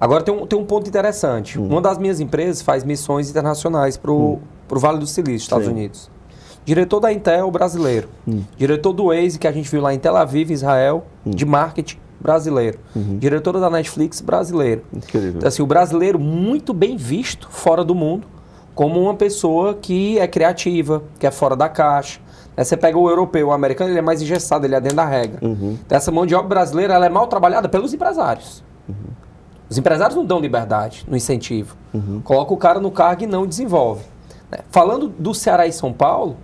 Agora 0.01 0.23
tem 0.23 0.33
um, 0.33 0.47
tem 0.47 0.59
um 0.59 0.65
ponto 0.65 0.89
interessante. 0.89 1.59
Hum. 1.59 1.67
Uma 1.67 1.81
das 1.81 1.99
minhas 1.99 2.21
empresas 2.21 2.63
faz 2.63 2.85
missões 2.85 3.29
internacionais 3.29 3.97
para 3.97 4.11
o 4.11 4.35
hum. 4.35 4.41
Vale 4.71 4.99
do 4.99 5.07
Silício, 5.07 5.45
Estados 5.45 5.67
Sim. 5.67 5.73
Unidos. 5.73 6.11
Diretor 6.65 7.01
da 7.01 7.13
Intel 7.13 7.51
brasileiro. 7.51 8.09
Hum. 8.27 8.43
Diretor 8.57 8.93
do 8.93 9.07
Waze, 9.07 9.39
que 9.39 9.47
a 9.47 9.53
gente 9.53 9.71
viu 9.71 9.83
lá 9.83 9.93
em 9.93 9.99
Tel 9.99 10.17
Aviv, 10.17 10.51
Israel, 10.51 11.05
hum. 11.27 11.31
de 11.31 11.45
marketing, 11.45 11.99
brasileiro. 12.21 12.79
Uhum. 12.95 13.19
Diretora 13.19 13.59
da 13.59 13.71
Netflix, 13.71 14.21
brasileiro. 14.21 14.85
Incrível. 14.93 15.35
Então, 15.37 15.49
assim, 15.49 15.63
o 15.63 15.67
brasileiro 15.67 16.19
muito 16.19 16.75
bem 16.75 16.97
visto 16.97 17.49
fora 17.51 17.83
do 17.83 17.95
mundo 17.95 18.27
como 18.75 19.01
uma 19.01 19.15
pessoa 19.15 19.75
que 19.75 20.19
é 20.19 20.27
criativa, 20.27 21.03
que 21.19 21.27
é 21.27 21.31
fora 21.31 21.57
da 21.57 21.69
caixa. 21.69 22.21
Aí 22.57 22.65
você 22.65 22.77
pega 22.77 22.99
o 22.99 23.09
europeu, 23.09 23.49
o 23.49 23.53
americano, 23.53 23.91
ele 23.91 23.99
é 23.99 24.03
mais 24.03 24.21
engessado, 24.21 24.67
ele 24.67 24.75
é 24.75 24.81
dentro 24.81 24.97
da 24.97 25.05
regra. 25.05 25.39
Uhum. 25.43 25.79
Então, 25.85 25.97
essa 25.97 26.11
mão 26.11 26.27
de 26.27 26.35
obra 26.35 26.49
brasileira 26.49 26.95
ela 26.95 27.07
é 27.07 27.09
mal 27.09 27.27
trabalhada 27.27 27.69
pelos 27.69 27.95
empresários. 27.95 28.63
Uhum. 28.89 28.95
Os 29.69 29.79
empresários 29.79 30.17
não 30.17 30.25
dão 30.25 30.41
liberdade 30.41 31.05
no 31.09 31.17
incentivo. 31.17 31.77
Uhum. 31.95 32.21
Coloca 32.23 32.53
o 32.53 32.57
cara 32.57 32.81
no 32.81 32.91
cargo 32.91 33.23
e 33.23 33.27
não 33.27 33.47
desenvolve. 33.47 34.05
Né? 34.51 34.59
Falando 34.71 35.09
do 35.09 35.33
Ceará 35.33 35.67
e 35.67 35.73
São 35.73 35.93
Paulo, 35.93 36.37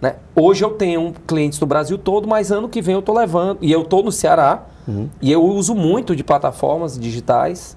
né? 0.00 0.16
Hoje 0.36 0.62
eu 0.62 0.70
tenho 0.70 1.14
clientes 1.26 1.58
do 1.58 1.64
Brasil 1.64 1.96
todo, 1.96 2.28
mas 2.28 2.50
ano 2.50 2.68
que 2.68 2.82
vem 2.82 2.92
eu 2.94 2.98
estou 2.98 3.16
levando. 3.16 3.58
E 3.62 3.72
eu 3.72 3.82
estou 3.82 4.02
no 4.02 4.12
Ceará 4.12 4.64
uhum. 4.86 5.08
e 5.22 5.32
eu 5.32 5.42
uso 5.42 5.74
muito 5.74 6.14
de 6.14 6.22
plataformas 6.22 6.98
digitais 6.98 7.76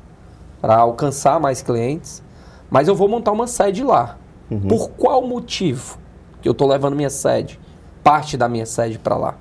para 0.60 0.76
alcançar 0.76 1.40
mais 1.40 1.62
clientes. 1.62 2.22
Mas 2.70 2.88
eu 2.88 2.96
vou 2.96 3.08
montar 3.08 3.32
uma 3.32 3.48
sede 3.48 3.84
lá. 3.84 4.18
Uhum. 4.50 4.62
Por 4.62 4.90
qual 4.92 5.26
motivo 5.26 5.98
que 6.42 6.48
eu 6.48 6.52
estou 6.52 6.68
levando 6.68 6.96
minha 6.96 7.10
sede? 7.10 7.60
Parte 8.04 8.38
da 8.38 8.48
minha 8.48 8.66
sede 8.66 8.98
para 8.98 9.16
lá. 9.16 9.36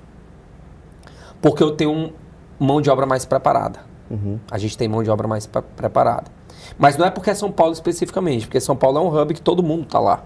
Porque 1.41 1.63
eu 1.63 1.73
tenho 1.73 1.91
um, 1.91 2.13
mão 2.59 2.81
de 2.81 2.91
obra 2.91 3.07
mais 3.07 3.25
preparada. 3.25 3.81
Uhum. 4.11 4.39
A 4.51 4.59
gente 4.59 4.77
tem 4.77 4.89
mão 4.89 5.03
de 5.03 5.11
obra 5.11 5.27
mais 5.27 5.47
preparada. 5.47 6.31
Mas 6.79 6.97
não 6.97 7.07
é 7.07 7.11
porque 7.11 7.31
é 7.31 7.35
São 7.35 7.51
Paulo 7.51 7.73
especificamente, 7.73 8.47
porque 8.47 8.61
São 8.61 8.77
Paulo 8.77 8.99
é 8.99 9.01
um 9.01 9.21
hub 9.21 9.35
que 9.35 9.41
todo 9.41 9.63
mundo 9.63 9.85
está 9.85 9.99
lá. 9.99 10.25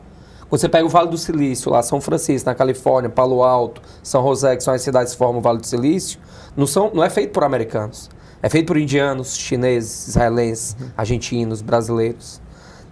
Você 0.51 0.69
pega 0.69 0.85
o 0.85 0.89
Vale 0.89 1.09
do 1.09 1.17
Silício, 1.17 1.71
lá 1.71 1.83
São 1.83 2.01
Francisco, 2.01 2.49
na 2.49 2.55
Califórnia, 2.55 3.09
Palo 3.09 3.43
Alto, 3.43 3.81
São 4.03 4.23
José, 4.23 4.57
que 4.57 4.65
são 4.65 4.75
as 4.75 4.83
cidades 4.83 5.13
que 5.13 5.19
formam 5.19 5.39
o 5.39 5.43
Vale 5.43 5.59
do 5.59 5.67
Silício, 5.67 6.19
não, 6.57 6.67
são, 6.67 6.91
não 6.93 7.05
é 7.05 7.11
feito 7.11 7.33
por 7.33 7.45
americanos. 7.45 8.11
É 8.43 8.49
feito 8.49 8.67
por 8.67 8.77
indianos, 8.77 9.37
chineses, 9.37 10.09
israelenses, 10.09 10.77
argentinos, 10.97 11.63
brasileiros. 11.63 12.41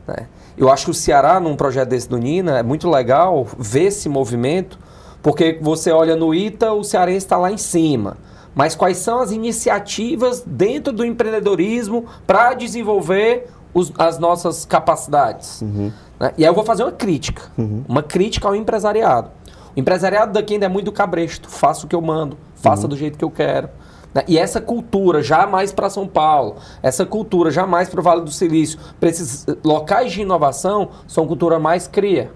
Né? 0.09 0.27
Eu 0.57 0.71
acho 0.71 0.87
que 0.87 0.91
o 0.91 0.95
Ceará, 0.95 1.39
num 1.39 1.55
projeto 1.55 1.91
desse 1.91 2.09
do 2.09 2.17
Nina, 2.17 2.59
é 2.59 2.63
muito 2.63 2.89
legal 2.91 3.47
ver 3.59 3.85
esse 3.85 4.09
movimento, 4.09 4.79
porque 5.23 5.59
você 5.61 5.93
olha 5.93 6.17
no 6.17 6.35
ITA, 6.35 6.73
o 6.73 6.83
cearense 6.83 7.19
está 7.27 7.37
lá 7.37 7.53
em 7.53 7.59
cima. 7.59 8.17
Mas 8.55 8.75
quais 8.75 8.97
são 8.97 9.21
as 9.21 9.31
iniciativas 9.31 10.43
dentro 10.45 10.93
do 10.93 11.05
empreendedorismo 11.05 12.07
para 12.27 12.55
desenvolver 12.55 13.47
os, 13.73 13.93
as 13.99 14.19
nossas 14.19 14.65
capacidades? 14.65 15.61
Uhum. 15.63 15.93
Né? 16.19 16.33
E 16.39 16.45
aí 16.45 16.51
eu 16.51 16.55
vou 16.55 16.65
fazer 16.65 16.83
uma 16.83 16.93
crítica. 16.93 17.43
Uhum. 17.57 17.85
Uma 17.89 18.03
crítica 18.03 18.49
ao 18.49 18.57
empresariado. 18.57 19.31
O 19.77 19.81
empresariado 19.81 20.33
daqui 20.33 20.55
ainda 20.55 20.67
é 20.67 20.69
muito 20.69 20.91
cabresto. 20.91 21.49
Faça 21.49 21.87
o 21.87 21.89
que 21.89 21.95
eu 21.95 22.01
mando, 22.01 22.37
faça 22.57 22.83
uhum. 22.83 22.89
do 22.89 22.97
jeito 22.97 23.17
que 23.17 23.25
eu 23.25 23.31
quero. 23.31 23.69
Né? 24.15 24.25
E 24.27 24.39
essa 24.39 24.61
cultura 24.61 25.23
jamais 25.23 25.73
para 25.73 25.91
São 25.91 26.07
Paulo, 26.07 26.57
essa 26.83 27.05
cultura 27.05 27.51
jamais 27.51 27.89
para 27.89 28.01
o 28.01 28.03
Vale 28.03 28.23
do 28.23 28.31
Silício, 28.31 28.79
para 28.99 29.09
esses 29.09 29.47
locais 29.65 30.13
de 30.13 30.23
inovação, 30.23 30.91
são 31.07 31.27
cultura 31.27 31.59
mais 31.59 31.87
cria. 31.87 32.31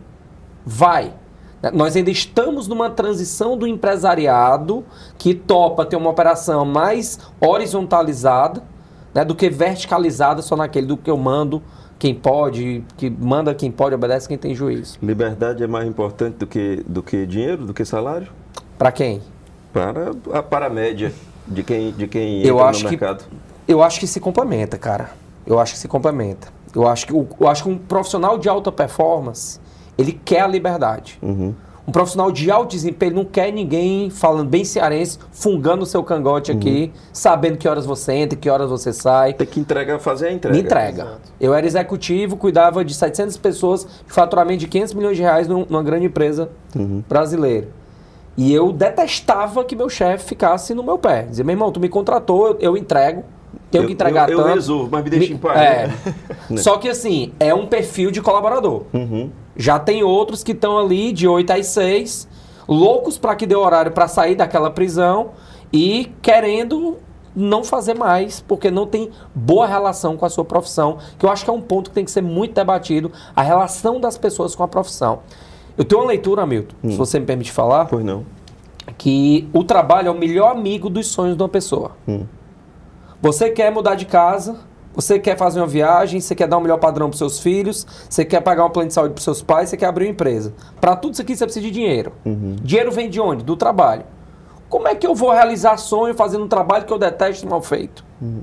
Vai. 0.64 1.12
Né? 1.62 1.70
Nós 1.72 1.96
ainda 1.96 2.10
estamos 2.10 2.68
numa 2.68 2.90
transição 2.90 3.56
do 3.56 3.66
empresariado 3.66 4.84
que 5.18 5.34
topa 5.34 5.84
ter 5.84 5.96
uma 5.96 6.10
operação 6.10 6.64
mais 6.64 7.18
horizontalizada 7.40 8.62
né, 9.14 9.24
do 9.24 9.34
que 9.34 9.48
verticalizada 9.50 10.42
só 10.42 10.56
naquele 10.56 10.86
do 10.86 10.96
que 10.96 11.10
eu 11.10 11.16
mando 11.16 11.62
quem 11.98 12.14
pode, 12.14 12.84
que 12.96 13.08
manda 13.08 13.54
quem 13.54 13.70
pode, 13.70 13.94
obedece 13.94 14.26
quem 14.26 14.36
tem 14.36 14.56
juízo. 14.56 14.98
Liberdade 15.00 15.62
é 15.62 15.68
mais 15.68 15.86
importante 15.86 16.36
do 16.36 16.48
que, 16.48 16.82
do 16.84 17.00
que 17.00 17.24
dinheiro, 17.26 17.64
do 17.64 17.72
que 17.72 17.84
salário? 17.84 18.26
Para 18.76 18.90
quem? 18.90 19.22
Para 19.72 20.10
a, 20.32 20.42
para 20.42 20.66
a 20.66 20.70
média 20.70 21.12
de 21.46 21.62
quem, 21.62 21.92
de 21.92 22.06
quem 22.06 22.46
eu 22.46 22.62
acho 22.62 22.84
no 22.84 22.90
mercado. 22.90 23.24
Que, 23.24 23.72
eu 23.72 23.82
acho 23.82 24.00
que 24.00 24.06
se 24.06 24.20
complementa, 24.20 24.76
cara. 24.78 25.10
Eu 25.46 25.58
acho 25.58 25.74
que 25.74 25.78
se 25.78 25.88
complementa. 25.88 26.48
Eu 26.74 26.86
acho 26.86 27.06
que, 27.06 27.12
eu 27.12 27.48
acho 27.48 27.64
que 27.64 27.68
um 27.68 27.78
profissional 27.78 28.38
de 28.38 28.48
alta 28.48 28.72
performance, 28.72 29.60
ele 29.98 30.12
quer 30.12 30.40
a 30.40 30.46
liberdade. 30.46 31.18
Uhum. 31.22 31.54
Um 31.86 31.90
profissional 31.90 32.30
de 32.30 32.48
alto 32.48 32.70
desempenho 32.70 33.14
não 33.14 33.24
quer 33.24 33.52
ninguém, 33.52 34.08
falando 34.08 34.48
bem 34.48 34.64
cearense, 34.64 35.18
fungando 35.32 35.82
o 35.82 35.86
seu 35.86 36.02
cangote 36.04 36.52
uhum. 36.52 36.58
aqui, 36.58 36.92
sabendo 37.12 37.58
que 37.58 37.66
horas 37.66 37.84
você 37.84 38.12
entra, 38.12 38.38
que 38.38 38.48
horas 38.48 38.70
você 38.70 38.92
sai. 38.92 39.34
Tem 39.34 39.46
que 39.46 39.58
entregar, 39.58 39.98
fazer 39.98 40.28
a 40.28 40.32
entrega. 40.32 40.56
Me 40.56 40.62
entrega. 40.62 41.02
Exato. 41.02 41.32
Eu 41.40 41.52
era 41.52 41.66
executivo, 41.66 42.36
cuidava 42.36 42.84
de 42.84 42.94
700 42.94 43.36
pessoas, 43.36 43.84
de 44.06 44.12
faturamento 44.12 44.60
de 44.60 44.68
500 44.68 44.94
milhões 44.94 45.16
de 45.16 45.22
reais 45.22 45.48
numa 45.48 45.82
grande 45.82 46.06
empresa 46.06 46.48
uhum. 46.74 47.02
brasileira. 47.08 47.68
E 48.36 48.52
eu 48.52 48.72
detestava 48.72 49.64
que 49.64 49.76
meu 49.76 49.88
chefe 49.88 50.26
ficasse 50.26 50.74
no 50.74 50.82
meu 50.82 50.98
pé. 50.98 51.22
Dizia, 51.22 51.44
meu 51.44 51.52
irmão, 51.52 51.70
tu 51.70 51.78
me 51.78 51.88
contratou, 51.88 52.48
eu, 52.48 52.56
eu 52.60 52.76
entrego, 52.76 53.24
tenho 53.70 53.84
eu, 53.84 53.86
que 53.86 53.92
entregar 53.92 54.30
eu, 54.30 54.38
tanto. 54.38 54.48
Eu 54.48 54.54
resolvo, 54.54 54.88
mas 54.90 55.04
me 55.04 55.10
deixa 55.10 55.32
em 55.32 55.36
paz. 55.36 55.60
É. 55.60 55.86
Né? 56.48 56.56
Só 56.60 56.78
que 56.78 56.88
assim, 56.88 57.32
é 57.38 57.54
um 57.54 57.66
perfil 57.66 58.10
de 58.10 58.22
colaborador. 58.22 58.84
Uhum. 58.92 59.30
Já 59.56 59.78
tem 59.78 60.02
outros 60.02 60.42
que 60.42 60.52
estão 60.52 60.78
ali 60.78 61.12
de 61.12 61.28
8 61.28 61.50
às 61.52 61.66
6, 61.68 62.28
loucos 62.66 63.18
para 63.18 63.34
que 63.36 63.46
dê 63.46 63.54
horário 63.54 63.92
para 63.92 64.08
sair 64.08 64.34
daquela 64.34 64.70
prisão 64.70 65.30
e 65.72 66.10
querendo 66.22 66.98
não 67.34 67.64
fazer 67.64 67.94
mais, 67.94 68.40
porque 68.40 68.70
não 68.70 68.86
tem 68.86 69.10
boa 69.34 69.66
relação 69.66 70.16
com 70.16 70.26
a 70.26 70.28
sua 70.28 70.44
profissão, 70.44 70.98
que 71.18 71.24
eu 71.24 71.30
acho 71.30 71.44
que 71.44 71.50
é 71.50 71.52
um 71.52 71.60
ponto 71.60 71.90
que 71.90 71.94
tem 71.94 72.04
que 72.04 72.10
ser 72.10 72.22
muito 72.22 72.54
debatido, 72.54 73.10
a 73.34 73.42
relação 73.42 73.98
das 73.98 74.18
pessoas 74.18 74.54
com 74.54 74.62
a 74.62 74.68
profissão. 74.68 75.20
Eu 75.76 75.84
tenho 75.84 76.00
uma 76.00 76.08
leitura, 76.08 76.46
Milton, 76.46 76.74
hum. 76.82 76.90
se 76.90 76.96
você 76.96 77.18
me 77.18 77.26
permite 77.26 77.52
falar. 77.52 77.86
Pois 77.86 78.04
não. 78.04 78.24
Que 78.98 79.48
o 79.52 79.64
trabalho 79.64 80.08
é 80.08 80.10
o 80.10 80.18
melhor 80.18 80.50
amigo 80.50 80.90
dos 80.90 81.06
sonhos 81.06 81.36
de 81.36 81.42
uma 81.42 81.48
pessoa. 81.48 81.92
Hum. 82.06 82.24
Você 83.20 83.50
quer 83.50 83.70
mudar 83.70 83.94
de 83.94 84.04
casa, 84.04 84.58
você 84.94 85.18
quer 85.18 85.36
fazer 85.36 85.60
uma 85.60 85.66
viagem, 85.66 86.20
você 86.20 86.34
quer 86.34 86.46
dar 86.46 86.58
um 86.58 86.60
melhor 86.60 86.78
padrão 86.78 87.08
para 87.08 87.16
seus 87.16 87.40
filhos, 87.40 87.86
você 88.08 88.24
quer 88.24 88.40
pagar 88.40 88.64
um 88.64 88.70
plano 88.70 88.88
de 88.88 88.94
saúde 88.94 89.14
para 89.14 89.22
seus 89.22 89.40
pais, 89.40 89.70
você 89.70 89.76
quer 89.76 89.86
abrir 89.86 90.06
uma 90.06 90.10
empresa. 90.10 90.52
Para 90.80 90.96
tudo 90.96 91.12
isso 91.14 91.22
aqui 91.22 91.36
você 91.36 91.44
precisa 91.44 91.64
de 91.64 91.70
dinheiro. 91.70 92.12
Uhum. 92.24 92.56
Dinheiro 92.62 92.90
vem 92.90 93.08
de 93.08 93.20
onde? 93.20 93.44
Do 93.44 93.56
trabalho. 93.56 94.04
Como 94.68 94.88
é 94.88 94.94
que 94.94 95.06
eu 95.06 95.14
vou 95.14 95.30
realizar 95.30 95.76
sonho 95.76 96.14
fazendo 96.14 96.44
um 96.44 96.48
trabalho 96.48 96.84
que 96.84 96.92
eu 96.92 96.98
detesto 96.98 97.48
mal 97.48 97.62
feito? 97.62 98.04
Uhum. 98.20 98.42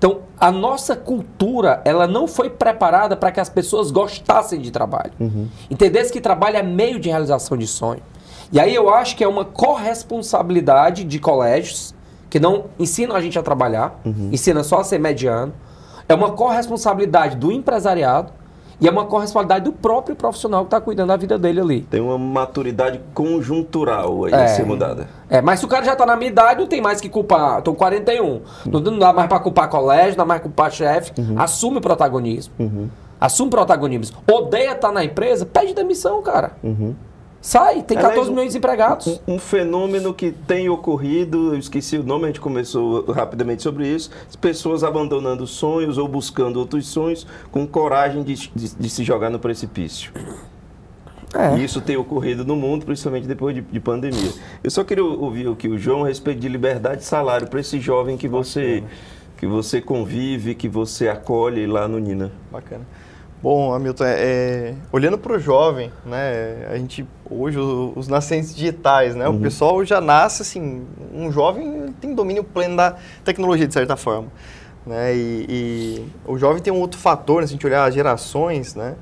Então, 0.00 0.20
a 0.40 0.50
nossa 0.50 0.96
cultura, 0.96 1.82
ela 1.84 2.06
não 2.06 2.26
foi 2.26 2.48
preparada 2.48 3.14
para 3.14 3.30
que 3.30 3.38
as 3.38 3.50
pessoas 3.50 3.90
gostassem 3.90 4.58
de 4.58 4.70
trabalho. 4.70 5.12
Uhum. 5.20 5.46
Entendesse 5.70 6.10
que 6.10 6.22
trabalho 6.22 6.56
é 6.56 6.62
meio 6.62 6.98
de 6.98 7.10
realização 7.10 7.54
de 7.54 7.66
sonho. 7.66 8.00
E 8.50 8.58
aí 8.58 8.74
eu 8.74 8.88
acho 8.88 9.14
que 9.14 9.22
é 9.22 9.28
uma 9.28 9.44
corresponsabilidade 9.44 11.04
de 11.04 11.18
colégios, 11.18 11.94
que 12.30 12.40
não 12.40 12.64
ensinam 12.78 13.14
a 13.14 13.20
gente 13.20 13.38
a 13.38 13.42
trabalhar, 13.42 14.00
uhum. 14.02 14.30
ensina 14.32 14.64
só 14.64 14.80
a 14.80 14.84
ser 14.84 14.98
mediano. 14.98 15.52
É 16.08 16.14
uma 16.14 16.30
corresponsabilidade 16.30 17.36
do 17.36 17.52
empresariado 17.52 18.32
e 18.80 18.88
é 18.88 18.90
uma 18.90 19.04
corresponsabilidade 19.04 19.64
do 19.64 19.72
próprio 19.72 20.16
profissional 20.16 20.62
que 20.62 20.68
está 20.68 20.80
cuidando 20.80 21.08
da 21.08 21.16
vida 21.16 21.38
dele 21.38 21.60
ali. 21.60 21.80
Tem 21.82 22.00
uma 22.00 22.16
maturidade 22.16 23.00
conjuntural 23.12 24.24
aí 24.24 24.32
é, 24.32 24.44
a 24.44 24.48
ser 24.48 24.64
mudada. 24.64 25.06
É, 25.28 25.42
mas 25.42 25.60
se 25.60 25.66
o 25.66 25.68
cara 25.68 25.84
já 25.84 25.92
está 25.92 26.06
na 26.06 26.16
minha 26.16 26.30
idade, 26.30 26.60
não 26.60 26.66
tem 26.66 26.80
mais 26.80 27.00
que 27.00 27.08
culpar. 27.08 27.58
Estou 27.58 27.74
41. 27.74 28.24
Uhum. 28.24 28.40
Não, 28.66 28.80
não 28.80 28.98
dá 28.98 29.12
mais 29.12 29.28
para 29.28 29.38
culpar 29.40 29.68
colégio, 29.68 30.10
não 30.12 30.18
dá 30.18 30.24
mais 30.24 30.40
para 30.40 30.48
culpar 30.48 30.70
chefe. 30.70 31.12
Uhum. 31.18 31.38
Assume 31.38 31.78
o 31.78 31.80
protagonismo. 31.80 32.54
Uhum. 32.58 32.88
Assume 33.20 33.48
o 33.48 33.50
protagonismo. 33.50 34.16
Odeia 34.30 34.72
estar 34.72 34.88
tá 34.88 34.92
na 34.92 35.04
empresa, 35.04 35.44
pede 35.44 35.74
demissão, 35.74 36.22
cara. 36.22 36.52
Uhum. 36.62 36.94
Sai, 37.40 37.82
tem 37.82 37.96
14 37.96 38.12
Aliás, 38.12 38.28
milhões 38.28 38.52
de 38.52 38.58
empregados. 38.58 39.20
Um, 39.26 39.34
um, 39.34 39.38
fenômeno 39.38 40.12
que 40.12 40.30
tem 40.30 40.68
ocorrido, 40.68 41.54
eu 41.54 41.58
esqueci 41.58 41.96
o 41.96 42.02
nome, 42.02 42.24
a 42.24 42.26
gente 42.26 42.40
começou 42.40 43.10
rapidamente 43.10 43.62
sobre 43.62 43.88
isso, 43.88 44.10
as 44.28 44.36
pessoas 44.36 44.84
abandonando 44.84 45.46
sonhos 45.46 45.96
ou 45.96 46.06
buscando 46.06 46.58
outros 46.58 46.86
sonhos 46.86 47.26
com 47.50 47.66
coragem 47.66 48.22
de, 48.22 48.34
de, 48.54 48.74
de 48.76 48.90
se 48.90 49.02
jogar 49.02 49.30
no 49.30 49.38
precipício. 49.38 50.12
É. 51.34 51.56
E 51.56 51.64
isso 51.64 51.80
tem 51.80 51.96
ocorrido 51.96 52.44
no 52.44 52.56
mundo, 52.56 52.84
principalmente 52.84 53.26
depois 53.26 53.54
de, 53.54 53.62
de, 53.62 53.80
pandemia. 53.80 54.32
Eu 54.62 54.70
só 54.70 54.82
queria 54.84 55.04
ouvir 55.04 55.48
o 55.48 55.56
que 55.56 55.68
o 55.68 55.78
João 55.78 56.04
a 56.04 56.08
respeito 56.08 56.40
de 56.40 56.48
liberdade 56.48 56.98
de 56.98 57.04
salário 57.04 57.48
para 57.48 57.60
esse 57.60 57.80
jovem 57.80 58.16
que 58.16 58.28
você, 58.28 58.82
que 59.38 59.46
você 59.46 59.80
convive, 59.80 60.54
que 60.54 60.68
você 60.68 61.08
acolhe 61.08 61.66
lá 61.66 61.86
no 61.86 61.98
Nina. 61.98 62.32
Bacana. 62.50 62.84
Bom, 63.42 63.72
Hamilton, 63.72 64.04
é, 64.04 64.16
é, 64.18 64.74
olhando 64.92 65.16
para 65.16 65.32
o 65.32 65.38
jovem, 65.38 65.90
né, 66.04 66.68
a 66.70 66.76
gente 66.76 67.06
hoje 67.30 67.58
os, 67.58 67.96
os 67.96 68.08
nascentes 68.08 68.54
digitais, 68.54 69.14
né, 69.14 69.26
uhum. 69.26 69.36
o 69.36 69.40
pessoal 69.40 69.82
já 69.82 69.98
nasce 69.98 70.42
assim, 70.42 70.86
um 71.14 71.32
jovem 71.32 71.86
tem 71.98 72.14
domínio 72.14 72.44
pleno 72.44 72.76
da 72.76 72.96
tecnologia 73.24 73.66
de 73.66 73.72
certa 73.72 73.96
forma, 73.96 74.28
né, 74.84 75.16
e, 75.16 75.46
e 75.48 76.06
o 76.26 76.36
jovem 76.36 76.60
tem 76.60 76.70
um 76.70 76.80
outro 76.80 77.00
fator, 77.00 77.40
né, 77.40 77.46
se 77.46 77.52
a 77.52 77.56
gente 77.56 77.66
olhar 77.66 77.86
as 77.86 77.94
gerações, 77.94 78.74
né, 78.74 78.94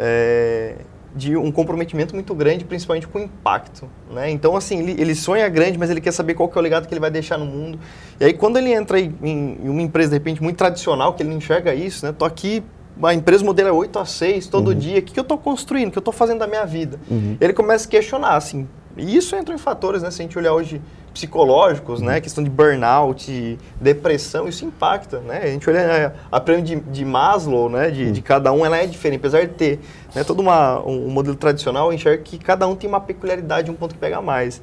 é, 0.00 0.76
de 1.14 1.36
um 1.36 1.52
comprometimento 1.52 2.14
muito 2.14 2.34
grande, 2.34 2.64
principalmente 2.64 3.06
com 3.06 3.18
o 3.18 3.22
impacto, 3.22 3.86
né? 4.10 4.30
Então, 4.30 4.56
assim, 4.56 4.78
ele, 4.78 4.92
ele, 4.98 5.14
sonha 5.14 5.46
grande, 5.46 5.76
mas 5.76 5.90
ele 5.90 6.00
quer 6.00 6.10
saber 6.10 6.32
qual 6.32 6.48
que 6.48 6.56
é 6.56 6.58
o 6.58 6.62
legado 6.62 6.88
que 6.88 6.94
ele 6.94 7.00
vai 7.02 7.10
deixar 7.10 7.36
no 7.36 7.44
mundo. 7.44 7.78
E 8.18 8.24
aí, 8.24 8.32
quando 8.32 8.56
ele 8.56 8.72
entra 8.72 8.98
em, 8.98 9.14
em 9.22 9.68
uma 9.68 9.82
empresa, 9.82 10.08
de 10.08 10.16
repente, 10.16 10.42
muito 10.42 10.56
tradicional, 10.56 11.12
que 11.12 11.22
ele 11.22 11.28
não 11.28 11.36
enxerga 11.36 11.74
isso, 11.74 12.06
né? 12.06 12.14
Tô 12.16 12.24
aqui 12.24 12.64
a 13.02 13.14
empresa 13.14 13.44
modelo 13.44 13.68
é 13.68 13.72
8 13.72 13.98
a 13.98 14.04
6 14.04 14.46
todo 14.48 14.68
uhum. 14.68 14.74
dia, 14.74 14.98
o 14.98 15.02
que, 15.02 15.12
que 15.12 15.18
eu 15.18 15.22
estou 15.22 15.38
construindo, 15.38 15.88
o 15.88 15.90
que 15.92 15.98
eu 15.98 16.02
estou 16.02 16.12
fazendo 16.12 16.40
da 16.40 16.46
minha 16.46 16.64
vida? 16.64 16.98
Uhum. 17.10 17.36
Ele 17.40 17.52
começa 17.52 17.86
a 17.86 17.90
questionar, 17.90 18.36
assim, 18.36 18.68
E 18.96 19.16
isso 19.16 19.34
entra 19.34 19.54
em 19.54 19.58
fatores, 19.58 20.02
né? 20.02 20.10
Se 20.10 20.20
a 20.20 20.24
gente 20.24 20.38
olhar 20.38 20.52
hoje 20.52 20.80
psicológicos, 21.12 22.00
né? 22.00 22.20
Questão 22.20 22.42
de 22.42 22.50
burnout, 22.50 23.58
depressão, 23.80 24.48
isso 24.48 24.64
impacta, 24.64 25.20
né? 25.20 25.40
A 25.42 25.46
gente 25.46 25.68
olha 25.68 25.86
né, 25.86 26.12
a 26.30 26.40
pirâmide 26.40 26.76
de, 26.76 26.80
de 26.80 27.04
Maslow, 27.04 27.68
né? 27.68 27.90
De, 27.90 28.10
de, 28.10 28.22
cada 28.22 28.52
um, 28.52 28.64
ela 28.64 28.76
é 28.76 28.86
diferente. 28.86 29.20
Apesar 29.20 29.40
de 29.42 29.48
ter 29.48 29.80
né, 30.14 30.24
todo 30.24 30.40
uma, 30.40 30.80
um, 30.80 31.06
um 31.06 31.10
modelo 31.10 31.36
tradicional, 31.36 31.92
enxerga 31.92 32.22
que 32.22 32.38
cada 32.38 32.66
um 32.66 32.74
tem 32.74 32.88
uma 32.88 33.00
peculiaridade, 33.00 33.70
um 33.70 33.74
ponto 33.74 33.94
que 33.94 34.00
pega 34.00 34.20
mais. 34.20 34.60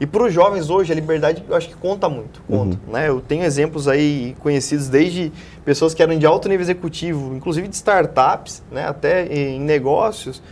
E 0.00 0.06
para 0.06 0.24
os 0.24 0.32
jovens 0.32 0.70
hoje, 0.70 0.90
a 0.90 0.94
liberdade 0.94 1.44
eu 1.46 1.54
acho 1.54 1.68
que 1.68 1.74
conta 1.74 2.08
muito. 2.08 2.40
Conta, 2.48 2.78
uhum. 2.86 2.92
né? 2.94 3.10
Eu 3.10 3.20
tenho 3.20 3.44
exemplos 3.44 3.86
aí 3.86 4.34
conhecidos 4.40 4.88
desde 4.88 5.30
pessoas 5.62 5.92
que 5.92 6.02
eram 6.02 6.18
de 6.18 6.24
alto 6.24 6.48
nível 6.48 6.62
executivo, 6.62 7.34
inclusive 7.36 7.68
de 7.68 7.76
startups, 7.76 8.62
né? 8.72 8.88
até 8.88 9.26
em 9.26 9.60
negócios, 9.60 10.42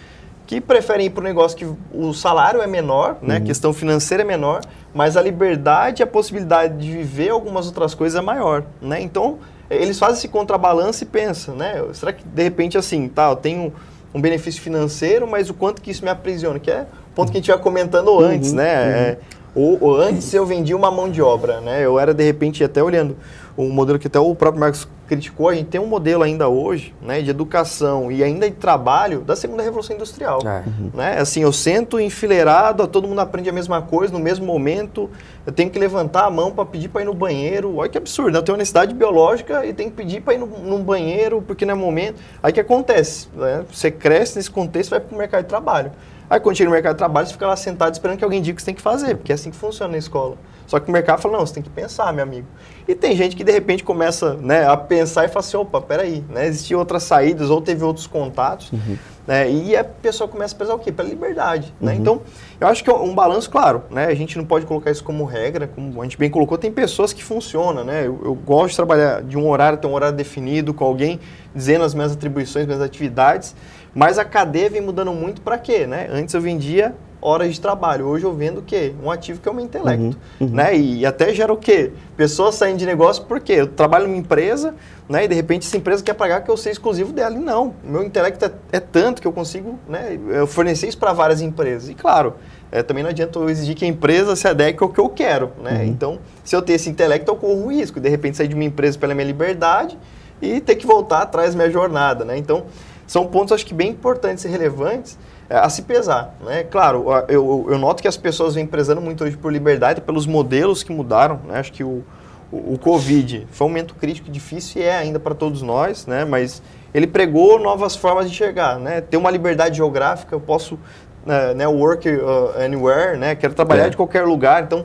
que 0.46 0.60
preferem 0.60 1.06
ir 1.06 1.10
para 1.10 1.22
um 1.22 1.24
negócio 1.24 1.56
que 1.56 1.66
o 1.94 2.12
salário 2.12 2.60
é 2.60 2.66
menor, 2.66 3.16
né? 3.22 3.36
a 3.36 3.38
uhum. 3.38 3.44
questão 3.44 3.72
financeira 3.72 4.22
é 4.22 4.26
menor, 4.26 4.60
mas 4.92 5.16
a 5.16 5.22
liberdade 5.22 6.02
e 6.02 6.04
a 6.04 6.06
possibilidade 6.06 6.76
de 6.76 6.92
viver 6.92 7.30
algumas 7.30 7.66
outras 7.66 7.94
coisas 7.94 8.18
é 8.18 8.22
maior. 8.22 8.64
Né? 8.82 9.00
Então, 9.00 9.38
eles 9.70 9.98
fazem 9.98 10.18
esse 10.18 10.28
contrabalanço 10.28 11.04
e 11.04 11.06
pensam, 11.06 11.54
né? 11.54 11.82
será 11.94 12.12
que 12.12 12.22
de 12.22 12.42
repente 12.42 12.76
assim, 12.76 13.08
tá, 13.08 13.30
eu 13.30 13.36
tenho 13.36 13.72
um 14.12 14.20
benefício 14.20 14.60
financeiro, 14.60 15.26
mas 15.26 15.50
o 15.50 15.54
quanto 15.54 15.82
que 15.82 15.90
isso 15.90 16.04
me 16.04 16.10
aprisiona, 16.10 16.58
que 16.58 16.70
é 16.70 16.86
o 17.12 17.14
ponto 17.14 17.30
que 17.30 17.38
a 17.38 17.40
gente 17.40 17.48
ia 17.48 17.58
comentando 17.58 18.08
uhum, 18.08 18.20
antes, 18.20 18.52
né? 18.52 18.64
Uhum. 18.64 18.90
É, 18.90 19.18
ou, 19.58 19.78
ou, 19.80 20.00
antes 20.00 20.32
eu 20.32 20.46
vendia 20.46 20.76
uma 20.76 20.90
mão 20.90 21.10
de 21.10 21.20
obra, 21.20 21.60
né? 21.60 21.84
Eu 21.84 21.98
era 21.98 22.14
de 22.14 22.22
repente 22.22 22.62
até 22.62 22.82
olhando 22.82 23.16
um 23.56 23.70
modelo 23.70 23.98
que 23.98 24.06
até 24.06 24.20
o 24.20 24.34
próprio 24.36 24.60
Marcos 24.60 24.86
criticou, 25.08 25.48
a 25.48 25.54
gente 25.54 25.66
tem 25.66 25.80
um 25.80 25.86
modelo 25.86 26.22
ainda 26.22 26.48
hoje, 26.48 26.94
né, 27.00 27.20
de 27.22 27.30
educação 27.30 28.12
e 28.12 28.22
ainda 28.22 28.48
de 28.48 28.54
trabalho 28.54 29.22
da 29.22 29.34
segunda 29.34 29.62
revolução 29.62 29.96
industrial, 29.96 30.40
é. 30.46 30.62
né? 30.94 31.18
Assim, 31.18 31.40
eu 31.40 31.52
sento 31.52 31.98
enfileirado, 31.98 32.86
todo 32.86 33.08
mundo 33.08 33.20
aprende 33.20 33.48
a 33.48 33.52
mesma 33.52 33.82
coisa 33.82 34.12
no 34.12 34.18
mesmo 34.20 34.46
momento, 34.46 35.10
eu 35.46 35.52
tenho 35.52 35.70
que 35.70 35.78
levantar 35.78 36.26
a 36.26 36.30
mão 36.30 36.52
para 36.52 36.64
pedir 36.66 36.88
para 36.88 37.02
ir 37.02 37.06
no 37.06 37.14
banheiro. 37.14 37.76
Olha 37.76 37.88
que 37.88 37.98
absurdo, 37.98 38.32
né? 38.32 38.38
eu 38.38 38.42
tenho 38.42 38.54
uma 38.54 38.58
necessidade 38.58 38.94
biológica 38.94 39.64
e 39.64 39.72
tenho 39.72 39.90
que 39.90 39.96
pedir 39.96 40.20
para 40.20 40.34
ir 40.34 40.38
no, 40.38 40.46
no, 40.46 40.78
banheiro 40.78 41.42
porque 41.42 41.64
não 41.64 41.72
é 41.72 41.76
momento. 41.76 42.20
Aí 42.42 42.52
que 42.52 42.60
acontece, 42.60 43.28
né? 43.34 43.64
Você 43.72 43.90
cresce 43.90 44.36
nesse 44.36 44.50
contexto, 44.50 44.90
vai 44.90 45.00
para 45.00 45.14
o 45.14 45.18
mercado 45.18 45.42
de 45.42 45.48
trabalho. 45.48 45.90
Aí 46.30 46.38
quando 46.38 46.56
chega 46.56 46.68
no 46.68 46.74
mercado 46.74 46.94
de 46.94 46.98
trabalho, 46.98 47.26
você 47.26 47.32
fica 47.32 47.46
lá 47.46 47.56
sentado 47.56 47.92
esperando 47.94 48.18
que 48.18 48.24
alguém 48.24 48.42
diga 48.42 48.54
o 48.54 48.56
que 48.56 48.62
você 48.62 48.66
tem 48.66 48.74
que 48.74 48.82
fazer, 48.82 49.16
porque 49.16 49.32
é 49.32 49.34
assim 49.34 49.50
que 49.50 49.56
funciona 49.56 49.92
na 49.92 49.98
escola. 49.98 50.36
Só 50.68 50.78
que 50.78 50.90
o 50.90 50.92
mercado 50.92 51.22
fala, 51.22 51.38
não, 51.38 51.46
você 51.46 51.54
tem 51.54 51.62
que 51.62 51.70
pensar, 51.70 52.12
meu 52.12 52.22
amigo. 52.22 52.46
E 52.86 52.94
tem 52.94 53.16
gente 53.16 53.34
que 53.34 53.42
de 53.42 53.50
repente 53.50 53.82
começa 53.82 54.34
né, 54.34 54.68
a 54.68 54.76
pensar 54.76 55.24
e 55.24 55.28
fala 55.28 55.40
assim, 55.40 55.56
opa, 55.56 55.80
peraí, 55.80 56.22
né, 56.28 56.46
existiam 56.46 56.78
outras 56.78 57.04
saídas 57.04 57.48
ou 57.48 57.62
teve 57.62 57.82
outros 57.82 58.06
contatos. 58.06 58.70
Uhum. 58.70 58.98
Né, 59.26 59.50
e 59.50 59.74
a 59.74 59.82
pessoa 59.82 60.28
começa 60.28 60.54
a 60.54 60.58
pensar 60.58 60.74
o 60.74 60.78
quê? 60.78 60.92
Pela 60.92 61.08
liberdade. 61.08 61.72
Né? 61.80 61.92
Uhum. 61.92 61.96
Né? 61.96 62.02
Então, 62.02 62.22
eu 62.60 62.68
acho 62.68 62.84
que 62.84 62.90
é 62.90 62.92
um 62.92 63.14
balanço, 63.14 63.50
claro, 63.50 63.84
né? 63.90 64.06
A 64.06 64.14
gente 64.14 64.36
não 64.36 64.44
pode 64.44 64.66
colocar 64.66 64.90
isso 64.90 65.02
como 65.02 65.24
regra, 65.24 65.66
como 65.66 66.02
a 66.02 66.04
gente 66.04 66.18
bem 66.18 66.28
colocou, 66.28 66.58
tem 66.58 66.70
pessoas 66.70 67.14
que 67.14 67.24
funcionam, 67.24 67.82
né? 67.82 68.06
Eu, 68.06 68.20
eu 68.24 68.34
gosto 68.34 68.70
de 68.70 68.76
trabalhar 68.76 69.22
de 69.22 69.38
um 69.38 69.48
horário, 69.48 69.78
ter 69.78 69.86
um 69.86 69.94
horário 69.94 70.16
definido, 70.16 70.74
com 70.74 70.84
alguém 70.84 71.18
dizendo 71.54 71.84
as 71.84 71.94
minhas 71.94 72.12
atribuições, 72.12 72.66
minhas 72.66 72.82
atividades, 72.82 73.54
mas 73.94 74.18
a 74.18 74.24
cadeia 74.24 74.68
vem 74.68 74.82
mudando 74.82 75.12
muito 75.12 75.40
para 75.40 75.56
quê, 75.56 75.86
né? 75.86 76.08
Antes 76.10 76.34
eu 76.34 76.40
vendia 76.40 76.94
horas 77.20 77.54
de 77.54 77.60
trabalho. 77.60 78.06
Hoje 78.06 78.24
eu 78.24 78.32
vendo 78.32 78.58
o 78.58 78.62
quê? 78.62 78.94
Um 79.02 79.10
ativo 79.10 79.40
que 79.40 79.48
é 79.48 79.52
o 79.52 79.54
meu 79.54 79.64
intelecto. 79.64 80.04
Uhum, 80.04 80.14
uhum. 80.40 80.48
Né? 80.48 80.76
E, 80.76 81.00
e, 81.00 81.06
até 81.06 81.34
gera 81.34 81.52
o 81.52 81.56
quê? 81.56 81.92
Pessoas 82.16 82.54
saindo 82.54 82.78
de 82.78 82.86
negócio 82.86 83.24
porque 83.24 83.52
eu 83.52 83.66
trabalho 83.66 84.06
numa 84.06 84.16
empresa 84.16 84.74
né? 85.08 85.24
e 85.24 85.28
de 85.28 85.34
repente 85.34 85.66
essa 85.66 85.76
empresa 85.76 86.02
quer 86.02 86.14
pagar 86.14 86.42
que 86.42 86.50
eu 86.50 86.56
seja 86.56 86.72
exclusivo 86.72 87.12
dela. 87.12 87.34
E 87.34 87.38
não, 87.38 87.74
o 87.84 87.90
meu 87.90 88.02
intelecto 88.02 88.44
é, 88.44 88.52
é 88.72 88.80
tanto 88.80 89.20
que 89.20 89.26
eu 89.26 89.32
consigo 89.32 89.78
né, 89.88 90.18
eu 90.28 90.46
fornecer 90.46 90.88
isso 90.88 90.98
para 90.98 91.12
várias 91.12 91.40
empresas. 91.40 91.88
E 91.88 91.94
claro, 91.94 92.34
é, 92.70 92.82
também 92.82 93.02
não 93.02 93.10
adianta 93.10 93.38
eu 93.38 93.50
exigir 93.50 93.74
que 93.74 93.84
a 93.84 93.88
empresa 93.88 94.36
se 94.36 94.46
adeque 94.46 94.82
ao 94.82 94.88
que 94.88 95.00
eu 95.00 95.08
quero. 95.08 95.50
Né? 95.62 95.80
Uhum. 95.80 95.84
Então, 95.84 96.18
se 96.44 96.54
eu 96.54 96.62
ter 96.62 96.74
esse 96.74 96.88
intelecto, 96.88 97.30
eu 97.30 97.36
corro 97.36 97.64
o 97.64 97.68
risco. 97.72 97.98
De 97.98 98.08
repente 98.08 98.36
sair 98.36 98.48
de 98.48 98.54
uma 98.54 98.64
empresa 98.64 98.98
pela 98.98 99.14
minha 99.14 99.26
liberdade 99.26 99.98
e 100.40 100.60
ter 100.60 100.76
que 100.76 100.86
voltar 100.86 101.22
atrás 101.22 101.54
da 101.54 101.56
minha 101.56 101.70
jornada. 101.70 102.24
Né? 102.24 102.36
Então, 102.36 102.66
são 103.06 103.26
pontos 103.26 103.52
acho 103.52 103.64
que 103.66 103.74
bem 103.74 103.90
importantes 103.90 104.44
e 104.44 104.48
relevantes 104.48 105.18
a 105.50 105.68
se 105.68 105.82
pesar. 105.82 106.34
Né? 106.44 106.64
Claro, 106.64 107.06
eu, 107.28 107.66
eu 107.70 107.78
noto 107.78 108.02
que 108.02 108.08
as 108.08 108.16
pessoas 108.16 108.54
vêm 108.54 108.66
prezando 108.66 109.00
muito 109.00 109.24
hoje 109.24 109.36
por 109.36 109.52
liberdade, 109.52 110.00
pelos 110.00 110.26
modelos 110.26 110.82
que 110.82 110.92
mudaram. 110.92 111.40
Né? 111.46 111.58
Acho 111.58 111.72
que 111.72 111.82
o, 111.82 112.04
o, 112.52 112.74
o, 112.74 112.78
Covid 112.78 113.46
foi 113.50 113.66
um 113.66 113.70
momento 113.70 113.94
crítico 113.94 114.30
difícil 114.30 114.82
e 114.82 114.84
é 114.84 114.96
ainda 114.96 115.18
para 115.18 115.34
todos 115.34 115.62
nós, 115.62 116.06
né? 116.06 116.24
mas 116.24 116.62
ele 116.92 117.06
pregou 117.06 117.58
novas 117.58 117.96
formas 117.96 118.30
de 118.30 118.36
chegar. 118.36 118.78
Né? 118.78 119.00
Ter 119.00 119.16
uma 119.16 119.30
liberdade 119.30 119.76
geográfica, 119.76 120.34
eu 120.34 120.40
posso 120.40 120.74
uh, 120.74 121.54
né, 121.56 121.66
work 121.66 122.08
uh, 122.08 122.62
anywhere, 122.62 123.18
né? 123.18 123.34
quero 123.34 123.54
trabalhar 123.54 123.86
é. 123.86 123.90
de 123.90 123.96
qualquer 123.96 124.24
lugar, 124.24 124.62
então 124.62 124.84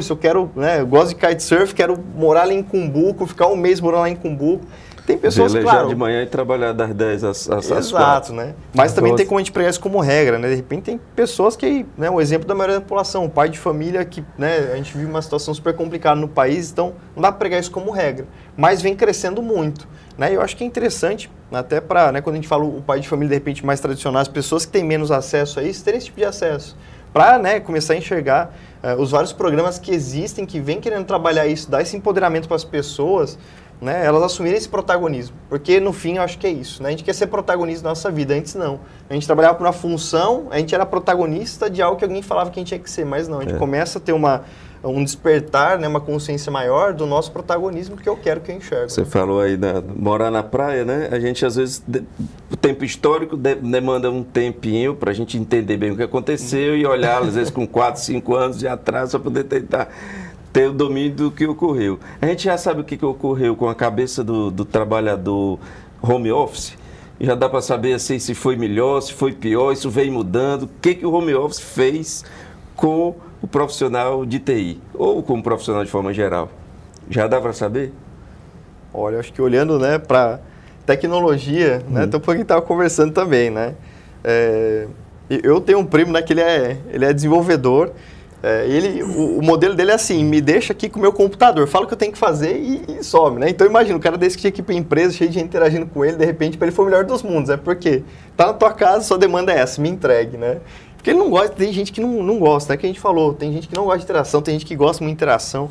se 0.00 0.10
eu 0.10 0.16
quero, 0.16 0.50
né, 0.56 0.80
eu 0.80 0.86
gosto 0.86 1.08
de 1.08 1.16
kitesurf, 1.16 1.74
quero 1.74 1.98
morar 2.16 2.44
lá 2.44 2.54
em 2.54 2.62
Cumbuco, 2.62 3.26
ficar 3.26 3.48
um 3.48 3.56
mês 3.56 3.78
morando 3.78 4.00
lá 4.00 4.08
em 4.08 4.16
Cumbuco, 4.16 4.64
tem 5.06 5.18
pessoas, 5.18 5.52
Velejar 5.52 5.74
claro... 5.74 5.88
de 5.88 5.96
manhã 5.96 6.22
e 6.22 6.26
trabalhar 6.26 6.72
das 6.72 6.94
10 6.94 7.24
às, 7.24 7.50
às, 7.50 7.70
Exato, 7.70 7.90
4. 7.90 8.34
né? 8.34 8.54
Mas 8.72 8.92
também 8.92 9.14
tem 9.16 9.26
como 9.26 9.38
a 9.38 9.40
gente 9.40 9.50
pregar 9.50 9.70
isso 9.70 9.80
como 9.80 9.98
regra, 10.00 10.38
né? 10.38 10.48
De 10.48 10.54
repente 10.54 10.82
tem 10.82 11.00
pessoas 11.16 11.56
que, 11.56 11.84
né, 11.98 12.08
o 12.08 12.20
exemplo 12.20 12.46
da 12.46 12.54
maioria 12.54 12.76
da 12.76 12.80
população, 12.80 13.28
pai 13.28 13.48
de 13.48 13.58
família 13.58 14.04
que, 14.04 14.24
né, 14.38 14.70
a 14.72 14.76
gente 14.76 14.96
vive 14.96 15.10
uma 15.10 15.20
situação 15.20 15.52
super 15.52 15.74
complicada 15.74 16.20
no 16.20 16.28
país, 16.28 16.70
então 16.70 16.94
não 17.16 17.22
dá 17.22 17.32
para 17.32 17.38
pregar 17.38 17.60
isso 17.60 17.70
como 17.70 17.90
regra. 17.90 18.26
Mas 18.56 18.80
vem 18.80 18.94
crescendo 18.94 19.42
muito, 19.42 19.88
né? 20.16 20.34
Eu 20.34 20.40
acho 20.40 20.56
que 20.56 20.62
é 20.62 20.66
interessante, 20.66 21.28
até 21.50 21.80
para, 21.80 22.12
né, 22.12 22.20
quando 22.20 22.34
a 22.34 22.36
gente 22.36 22.48
fala 22.48 22.64
o 22.64 22.80
pai 22.80 23.00
de 23.00 23.08
família, 23.08 23.30
de 23.30 23.34
repente, 23.34 23.66
mais 23.66 23.80
tradicional, 23.80 24.22
as 24.22 24.28
pessoas 24.28 24.64
que 24.64 24.70
têm 24.70 24.84
menos 24.84 25.10
acesso 25.10 25.58
a 25.58 25.64
isso, 25.64 25.84
terem 25.84 25.98
esse 25.98 26.06
tipo 26.06 26.18
de 26.18 26.24
acesso. 26.24 26.76
Para, 27.12 27.38
né, 27.38 27.60
começar 27.60 27.92
a 27.92 27.96
enxergar 27.96 28.54
uh, 28.82 29.00
os 29.00 29.10
vários 29.10 29.32
programas 29.32 29.78
que 29.78 29.90
existem, 29.90 30.46
que 30.46 30.58
vêm 30.58 30.80
querendo 30.80 31.04
trabalhar 31.04 31.46
isso, 31.46 31.70
dar 31.70 31.82
esse 31.82 31.94
empoderamento 31.94 32.48
para 32.48 32.56
as 32.56 32.64
pessoas, 32.64 33.38
né, 33.82 34.06
elas 34.06 34.22
assumirem 34.22 34.56
esse 34.56 34.68
protagonismo. 34.68 35.34
Porque 35.48 35.80
no 35.80 35.92
fim 35.92 36.16
eu 36.16 36.22
acho 36.22 36.38
que 36.38 36.46
é 36.46 36.50
isso. 36.50 36.80
Né? 36.80 36.90
A 36.90 36.92
gente 36.92 37.02
quer 37.02 37.12
ser 37.12 37.26
protagonista 37.26 37.82
da 37.82 37.88
nossa 37.88 38.10
vida. 38.12 38.32
Antes 38.32 38.54
não. 38.54 38.78
A 39.10 39.14
gente 39.14 39.26
trabalhava 39.26 39.56
por 39.56 39.66
uma 39.66 39.72
função, 39.72 40.46
a 40.52 40.58
gente 40.58 40.72
era 40.72 40.86
protagonista 40.86 41.68
de 41.68 41.82
algo 41.82 41.98
que 41.98 42.04
alguém 42.04 42.22
falava 42.22 42.50
que 42.50 42.60
a 42.60 42.60
gente 42.60 42.68
tinha 42.68 42.78
que 42.78 42.88
ser, 42.88 43.04
mas 43.04 43.26
não. 43.26 43.40
A 43.40 43.42
gente 43.42 43.56
é. 43.56 43.58
começa 43.58 43.98
a 43.98 44.00
ter 44.00 44.12
uma, 44.12 44.44
um 44.84 45.02
despertar, 45.02 45.80
né, 45.80 45.88
uma 45.88 46.00
consciência 46.00 46.50
maior 46.52 46.94
do 46.94 47.06
nosso 47.06 47.32
protagonismo 47.32 47.96
que 47.96 48.08
eu 48.08 48.16
quero 48.16 48.40
que 48.40 48.52
eu 48.52 48.56
enxergue. 48.56 48.92
Você 48.92 49.04
falou 49.04 49.40
aí 49.40 49.56
da 49.56 49.82
morar 49.96 50.30
na 50.30 50.44
praia, 50.44 50.84
né? 50.84 51.08
A 51.10 51.18
gente 51.18 51.44
às 51.44 51.56
vezes 51.56 51.82
de, 51.84 52.04
o 52.52 52.56
tempo 52.56 52.84
histórico 52.84 53.36
de, 53.36 53.56
demanda 53.56 54.08
um 54.12 54.22
tempinho 54.22 54.94
para 54.94 55.10
a 55.10 55.14
gente 55.14 55.36
entender 55.36 55.76
bem 55.76 55.90
o 55.90 55.96
que 55.96 56.04
aconteceu 56.04 56.76
e 56.76 56.86
olhar 56.86 57.20
às 57.20 57.34
vezes 57.34 57.50
com 57.50 57.66
4, 57.66 58.00
5 58.00 58.34
anos 58.34 58.58
de 58.58 58.68
atrás 58.68 59.10
para 59.10 59.18
poder 59.18 59.42
tentar 59.44 59.88
ter 60.52 60.68
o 60.68 60.72
domínio 60.72 61.12
do 61.12 61.30
que 61.30 61.46
ocorreu. 61.46 61.98
A 62.20 62.26
gente 62.26 62.44
já 62.44 62.58
sabe 62.58 62.82
o 62.82 62.84
que, 62.84 62.96
que 62.96 63.04
ocorreu 63.04 63.56
com 63.56 63.68
a 63.68 63.74
cabeça 63.74 64.22
do, 64.22 64.50
do 64.50 64.64
trabalhador 64.64 65.58
home 66.02 66.30
office. 66.30 66.76
Já 67.20 67.34
dá 67.34 67.48
para 67.48 67.62
saber 67.62 67.94
assim, 67.94 68.18
se 68.18 68.34
foi 68.34 68.56
melhor, 68.56 69.00
se 69.00 69.12
foi 69.12 69.32
pior, 69.32 69.72
isso 69.72 69.88
vem 69.88 70.10
mudando. 70.10 70.64
O 70.64 70.70
que, 70.80 70.94
que 70.94 71.06
o 71.06 71.12
home 71.12 71.34
office 71.34 71.60
fez 71.60 72.24
com 72.74 73.14
o 73.40 73.46
profissional 73.46 74.26
de 74.26 74.38
TI 74.38 74.80
ou 74.92 75.22
com 75.22 75.38
o 75.38 75.42
profissional 75.42 75.84
de 75.84 75.90
forma 75.90 76.12
geral? 76.12 76.50
Já 77.08 77.26
dá 77.26 77.40
para 77.40 77.52
saber? 77.52 77.92
Olha, 78.92 79.20
acho 79.20 79.32
que 79.32 79.40
olhando 79.40 79.78
né, 79.78 79.98
para 79.98 80.40
tecnologia, 80.84 81.82
hum. 81.88 81.92
né, 81.92 82.04
um 82.04 82.20
pouquinho 82.20 82.42
estava 82.42 82.60
conversando 82.60 83.12
também, 83.12 83.50
né? 83.50 83.74
É, 84.22 84.86
eu 85.30 85.60
tenho 85.60 85.78
um 85.78 85.86
primo 85.86 86.12
né, 86.12 86.20
que 86.20 86.32
ele 86.32 86.42
é, 86.42 86.76
ele 86.90 87.04
é 87.04 87.12
desenvolvedor 87.12 87.92
é, 88.42 88.66
ele, 88.66 89.04
o, 89.04 89.38
o, 89.38 89.42
modelo 89.42 89.72
dele 89.72 89.92
é 89.92 89.94
assim, 89.94 90.24
me 90.24 90.40
deixa 90.40 90.72
aqui 90.72 90.88
com 90.88 90.98
o 90.98 91.02
meu 91.02 91.12
computador, 91.12 91.68
fala 91.68 91.84
o 91.84 91.88
que 91.88 91.94
eu 91.94 91.98
tenho 91.98 92.10
que 92.10 92.18
fazer 92.18 92.56
e, 92.56 92.98
e 92.98 93.04
some, 93.04 93.38
né? 93.38 93.48
Então 93.48 93.64
imagina, 93.64 93.96
o 93.96 94.00
cara 94.00 94.18
desse 94.18 94.36
que 94.36 94.40
tinha 94.40 94.50
que 94.50 94.72
ir 94.72 94.76
empresa, 94.76 95.14
cheio 95.14 95.30
de 95.30 95.34
gente 95.34 95.46
interagindo 95.46 95.86
com 95.86 96.04
ele, 96.04 96.16
de 96.16 96.24
repente 96.24 96.58
para 96.58 96.66
ele 96.66 96.74
foi 96.74 96.84
o 96.84 96.88
melhor 96.88 97.04
dos 97.04 97.22
mundos, 97.22 97.50
é 97.50 97.56
porque 97.56 98.02
tá 98.36 98.48
na 98.48 98.52
tua 98.52 98.72
casa, 98.72 99.04
sua 99.04 99.16
demanda 99.16 99.52
é 99.52 99.60
essa, 99.60 99.80
me 99.80 99.88
entregue, 99.88 100.36
né? 100.36 100.58
Porque 100.96 101.10
ele 101.10 101.20
não 101.20 101.30
gosta, 101.30 101.50
tem 101.50 101.72
gente 101.72 101.92
que 101.92 102.00
não, 102.00 102.22
não 102.22 102.38
gosta, 102.40 102.74
é 102.74 102.76
que 102.76 102.84
a 102.84 102.88
gente 102.88 102.98
falou, 102.98 103.32
tem 103.32 103.52
gente 103.52 103.68
que 103.68 103.76
não 103.76 103.84
gosta 103.84 103.98
de 103.98 104.04
interação, 104.04 104.42
tem 104.42 104.54
gente 104.54 104.66
que 104.66 104.74
gosta 104.74 105.04
muito 105.04 105.16
de 105.16 105.22
interação. 105.22 105.70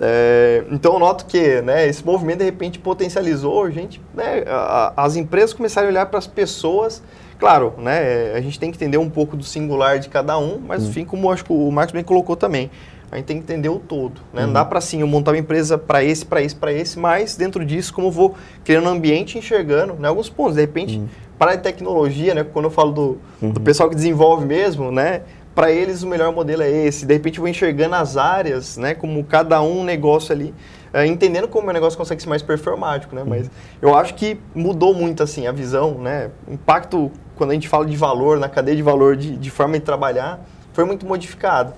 É, 0.00 0.64
então 0.70 0.94
eu 0.94 0.98
noto 0.98 1.26
que 1.26 1.60
né, 1.60 1.86
esse 1.86 2.04
movimento 2.04 2.38
de 2.38 2.44
repente 2.44 2.78
potencializou, 2.78 3.70
gente, 3.70 4.00
né, 4.14 4.44
a, 4.46 4.94
as 4.96 5.16
empresas 5.16 5.52
começaram 5.52 5.88
a 5.88 5.90
olhar 5.90 6.06
para 6.06 6.18
as 6.18 6.26
pessoas 6.26 7.02
Claro, 7.38 7.74
né, 7.78 8.32
a 8.34 8.40
gente 8.40 8.58
tem 8.58 8.70
que 8.70 8.76
entender 8.76 8.98
um 8.98 9.08
pouco 9.08 9.36
do 9.36 9.44
singular 9.44 9.98
de 9.98 10.08
cada 10.08 10.36
um, 10.38 10.58
mas 10.58 10.84
hum. 10.84 10.92
fim, 10.92 11.04
como 11.04 11.30
acho 11.30 11.44
que 11.44 11.52
o 11.52 11.70
Marcos 11.70 11.92
bem 11.92 12.02
colocou 12.02 12.34
também, 12.34 12.68
a 13.10 13.16
gente 13.16 13.26
tem 13.26 13.36
que 13.38 13.42
entender 13.42 13.68
o 13.68 13.78
todo. 13.78 14.20
Né? 14.32 14.42
Uhum. 14.42 14.46
Não 14.48 14.52
dá 14.54 14.64
para 14.64 14.78
assim, 14.78 15.00
eu 15.00 15.06
montar 15.06 15.30
uma 15.30 15.38
empresa 15.38 15.78
para 15.78 16.04
esse, 16.04 16.24
para 16.24 16.42
esse, 16.42 16.54
para 16.54 16.72
esse, 16.72 16.98
mas 16.98 17.36
dentro 17.36 17.64
disso, 17.64 17.92
como 17.92 18.08
eu 18.08 18.12
vou 18.12 18.34
criando 18.64 18.86
um 18.86 18.92
ambiente 18.92 19.38
enxergando 19.38 19.94
né, 19.94 20.08
alguns 20.08 20.28
pontos. 20.28 20.56
De 20.56 20.60
repente, 20.60 20.98
uhum. 20.98 21.08
para 21.38 21.52
a 21.52 21.56
tecnologia, 21.56 22.34
né, 22.34 22.44
quando 22.44 22.66
eu 22.66 22.70
falo 22.70 22.92
do, 22.92 23.18
uhum. 23.40 23.50
do 23.50 23.60
pessoal 23.60 23.88
que 23.88 23.94
desenvolve 23.94 24.44
mesmo, 24.44 24.92
né, 24.92 25.22
para 25.54 25.72
eles 25.72 26.02
o 26.02 26.06
melhor 26.06 26.32
modelo 26.32 26.62
é 26.62 26.70
esse. 26.70 27.06
De 27.06 27.14
repente, 27.14 27.38
eu 27.38 27.42
vou 27.42 27.48
enxergando 27.48 27.94
as 27.94 28.16
áreas, 28.16 28.76
né, 28.76 28.94
como 28.94 29.24
cada 29.24 29.60
um 29.62 29.82
negócio 29.84 30.32
ali. 30.32 30.54
É, 30.92 31.06
entendendo 31.06 31.48
como 31.48 31.68
o 31.68 31.72
negócio 31.72 31.98
consegue 31.98 32.22
ser 32.22 32.28
mais 32.28 32.42
performático, 32.42 33.14
né? 33.14 33.22
Mas 33.26 33.46
uhum. 33.46 33.52
eu 33.82 33.94
acho 33.94 34.14
que 34.14 34.38
mudou 34.54 34.94
muito, 34.94 35.22
assim, 35.22 35.46
a 35.46 35.52
visão, 35.52 35.98
né? 35.98 36.30
O 36.46 36.54
impacto, 36.54 37.10
quando 37.38 37.52
a 37.52 37.54
gente 37.54 37.68
fala 37.68 37.86
de 37.86 37.96
valor, 37.96 38.38
na 38.38 38.48
cadeia 38.48 38.76
de 38.76 38.82
valor, 38.82 39.16
de, 39.16 39.36
de 39.36 39.50
forma 39.50 39.78
de 39.78 39.84
trabalhar, 39.84 40.40
foi 40.74 40.84
muito 40.84 41.06
modificado. 41.06 41.72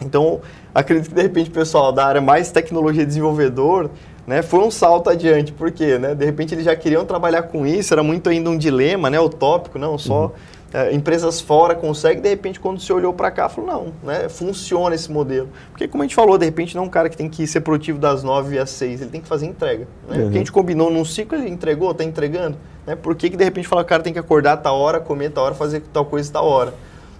Então, 0.00 0.40
acredito 0.74 1.08
que 1.08 1.14
de 1.14 1.22
repente 1.22 1.50
o 1.50 1.52
pessoal 1.52 1.90
da 1.90 2.06
área 2.06 2.20
mais 2.20 2.52
tecnologia 2.52 3.04
desenvolvedor 3.04 3.90
né, 4.26 4.42
foi 4.42 4.60
um 4.60 4.70
salto 4.70 5.08
adiante, 5.08 5.52
porque 5.52 5.98
né, 5.98 6.14
de 6.14 6.24
repente 6.24 6.54
eles 6.54 6.64
já 6.64 6.74
queriam 6.74 7.04
trabalhar 7.04 7.44
com 7.44 7.66
isso, 7.66 7.94
era 7.94 8.02
muito 8.02 8.28
ainda 8.28 8.50
um 8.50 8.58
dilema, 8.58 9.08
né, 9.08 9.20
utópico, 9.20 9.78
não 9.78 9.96
só 9.96 10.26
uhum. 10.26 10.30
é, 10.74 10.92
empresas 10.92 11.40
fora 11.40 11.74
conseguem, 11.74 12.20
de 12.20 12.28
repente 12.28 12.58
quando 12.58 12.80
você 12.80 12.92
olhou 12.92 13.12
para 13.12 13.30
cá, 13.30 13.48
falou, 13.48 13.70
não, 13.70 13.92
né, 14.02 14.28
funciona 14.28 14.94
esse 14.94 15.10
modelo. 15.10 15.48
Porque 15.70 15.86
como 15.86 16.02
a 16.02 16.06
gente 16.06 16.16
falou, 16.16 16.36
de 16.36 16.44
repente 16.44 16.74
não 16.74 16.82
é 16.82 16.86
um 16.86 16.90
cara 16.90 17.08
que 17.08 17.16
tem 17.16 17.28
que 17.28 17.46
ser 17.46 17.60
produtivo 17.60 17.98
das 17.98 18.22
9 18.24 18.58
às 18.58 18.70
6, 18.70 19.02
ele 19.02 19.10
tem 19.10 19.20
que 19.20 19.28
fazer 19.28 19.46
entrega. 19.46 19.86
Né? 20.08 20.18
Uhum. 20.18 20.26
O 20.26 20.30
que 20.30 20.36
a 20.36 20.38
gente 20.38 20.52
combinou 20.52 20.90
num 20.90 21.04
ciclo, 21.04 21.38
ele 21.38 21.48
entregou, 21.48 21.92
está 21.92 22.02
entregando. 22.02 22.58
Né? 22.86 22.94
Por 22.94 23.16
que, 23.16 23.28
que 23.28 23.36
de 23.36 23.44
repente 23.44 23.66
fala, 23.66 23.82
o 23.82 23.84
cara 23.84 24.02
tem 24.02 24.12
que 24.12 24.18
acordar 24.18 24.52
a 24.52 24.56
tal 24.56 24.78
hora, 24.78 25.00
comer 25.00 25.26
a 25.26 25.30
tal 25.30 25.44
hora, 25.44 25.54
fazer 25.54 25.82
tal 25.92 26.04
coisa 26.04 26.30
a 26.30 26.32
tal 26.32 26.46
hora? 26.46 26.74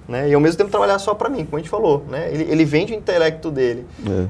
Né? 0.09 0.29
E 0.29 0.35
ao 0.35 0.41
mesmo 0.41 0.59
tempo 0.59 0.71
trabalhar 0.71 0.99
só 0.99 1.15
para 1.15 1.29
mim, 1.29 1.45
como 1.45 1.57
a 1.57 1.59
gente 1.59 1.69
falou. 1.69 2.05
Né? 2.09 2.31
Ele, 2.33 2.45
ele 2.45 2.65
vende 2.65 2.93
o 2.93 2.97
intelecto 2.97 3.51
dele. 3.51 3.85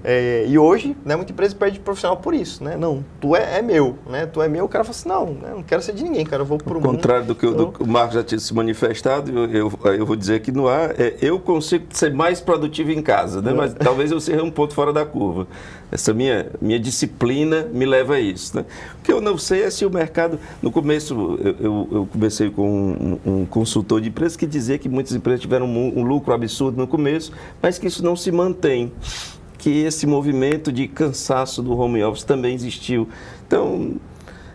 É. 0.05 0.43
É, 0.43 0.47
e 0.47 0.59
hoje, 0.59 0.97
né, 1.05 1.17
muita 1.17 1.33
empresa 1.33 1.55
perde 1.55 1.79
profissional 1.79 2.17
por 2.17 2.35
isso. 2.35 2.65
Né? 2.65 2.77
Não, 2.77 3.05
tu 3.21 3.37
é, 3.37 3.59
é, 3.59 3.63
meu. 3.63 3.97
Né? 4.09 4.27
Tu 4.27 4.41
é 4.41 4.49
meu, 4.49 4.65
o 4.65 4.69
cara 4.69 4.85
fala 4.85 4.97
assim, 4.97 5.09
não, 5.09 5.27
né? 5.35 5.53
não 5.55 5.63
quero 5.63 5.83
ser 5.83 5.93
de 5.93 6.03
ninguém, 6.03 6.25
cara, 6.25 6.43
eu 6.43 6.47
vou 6.47 6.59
para 6.59 6.73
o 6.73 6.81
mundo. 6.81 6.87
contrário 6.87 7.27
do 7.27 7.35
que, 7.35 7.47
do 7.47 7.73
o 7.79 7.87
Marcos 7.87 8.15
já 8.15 8.25
tinha 8.25 8.39
se 8.39 8.55
manifestado, 8.55 9.31
eu, 9.31 9.51
eu, 9.51 9.93
eu 9.93 10.07
vou 10.07 10.17
dizer 10.17 10.41
que 10.41 10.51
no 10.51 10.69
ar, 10.69 10.99
é, 10.99 11.17
eu 11.21 11.39
consigo 11.39 11.87
ser 11.91 12.13
mais 12.13 12.41
produtivo 12.41 12.91
em 12.91 13.03
casa, 13.03 13.43
né? 13.43 13.51
É. 13.51 13.55
mas 13.55 13.75
talvez 13.75 14.11
eu 14.11 14.21
seja 14.21 14.43
um 14.43 14.51
ponto 14.51 14.75
fora 14.75 14.93
da 14.93 15.05
curva. 15.05 15.47
Essa 15.91 16.13
minha, 16.13 16.51
minha 16.61 16.81
disciplina 16.81 17.69
me 17.73 17.87
leva 17.87 18.15
a 18.15 18.21
isso. 18.21 18.57
Né? 18.57 18.65
O 18.99 19.03
que 19.03 19.13
eu 19.13 19.21
não 19.21 19.39
sei 19.39 19.63
é 19.63 19.71
se 19.71 19.87
o 19.87 19.91
mercado... 19.91 20.39
No 20.61 20.73
começo, 20.73 21.39
eu, 21.43 21.57
eu, 21.61 21.89
eu 21.93 22.09
conversei 22.13 22.51
com 22.51 22.69
um, 22.69 23.19
um, 23.25 23.47
consultor 23.47 24.01
de 24.01 24.09
empresas 24.09 24.37
que 24.37 24.47
dizia 24.47 24.79
que 24.79 24.89
muitas 24.89 25.15
empresas 25.15 25.41
tiveram 25.41 25.66
um, 25.67 26.01
um 26.01 26.03
lucro 26.03 26.33
absurdo 26.33 26.77
no 26.77 26.87
começo, 26.87 27.33
mas 27.63 27.79
que 27.79 27.87
isso 27.87 28.05
não 28.05 28.17
se 28.17 28.31
mantém 28.31 28.93
que 29.67 29.83
esse 29.83 30.07
movimento 30.07 30.71
de 30.71 30.87
cansaço 30.87 31.61
do 31.61 31.77
home 31.77 32.01
office 32.05 32.23
também 32.23 32.55
existiu. 32.55 33.09
Então, 33.47 33.97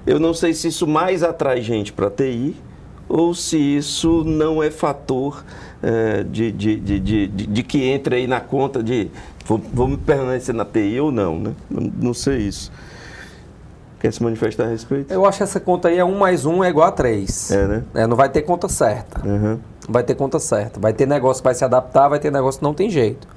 eu 0.05 0.19
não 0.21 0.33
sei 0.33 0.53
se 0.53 0.69
isso 0.69 0.87
mais 0.87 1.21
atrai 1.21 1.61
gente 1.61 1.91
para 1.91 2.09
TI 2.09 2.55
ou 3.09 3.33
se 3.33 3.57
isso 3.57 4.23
não 4.23 4.63
é 4.63 4.71
fator 4.71 5.43
é, 5.83 6.23
de, 6.23 6.49
de, 6.51 6.77
de, 6.79 7.27
de, 7.27 7.63
que 7.63 7.83
entre 7.83 8.15
aí 8.15 8.27
na 8.27 8.39
conta 8.39 8.81
de 8.81 9.11
me 9.75 9.97
permanecer 9.97 10.55
na 10.55 10.63
TI 10.63 11.01
ou 11.01 11.11
não, 11.11 11.37
né? 11.37 11.53
Não, 11.69 11.91
não 11.99 12.13
sei 12.13 12.37
isso. 12.37 12.71
Quer 13.99 14.13
se 14.13 14.23
manifestar 14.23 14.63
a 14.63 14.67
respeito? 14.67 15.13
Eu 15.13 15.25
acho 15.25 15.39
que 15.39 15.43
essa 15.43 15.59
conta 15.59 15.89
aí 15.89 15.97
é 15.97 16.05
1 16.05 16.17
mais 16.17 16.45
1 16.45 16.63
é 16.63 16.69
igual 16.69 16.87
a 16.87 16.91
3. 16.91 17.51
É, 17.51 17.67
né? 17.67 17.83
É, 17.93 18.07
não 18.07 18.15
vai 18.15 18.29
ter 18.29 18.43
conta 18.43 18.69
certa. 18.69 19.27
Uhum. 19.27 19.59
Vai 19.89 20.03
ter 20.03 20.15
conta 20.15 20.39
certa. 20.39 20.79
Vai 20.79 20.93
ter 20.93 21.07
negócio 21.07 21.41
que 21.41 21.45
vai 21.45 21.55
se 21.55 21.65
adaptar, 21.65 22.07
vai 22.07 22.19
ter 22.19 22.31
negócio 22.31 22.59
que 22.59 22.63
não 22.63 22.73
tem 22.73 22.89
jeito. 22.89 23.27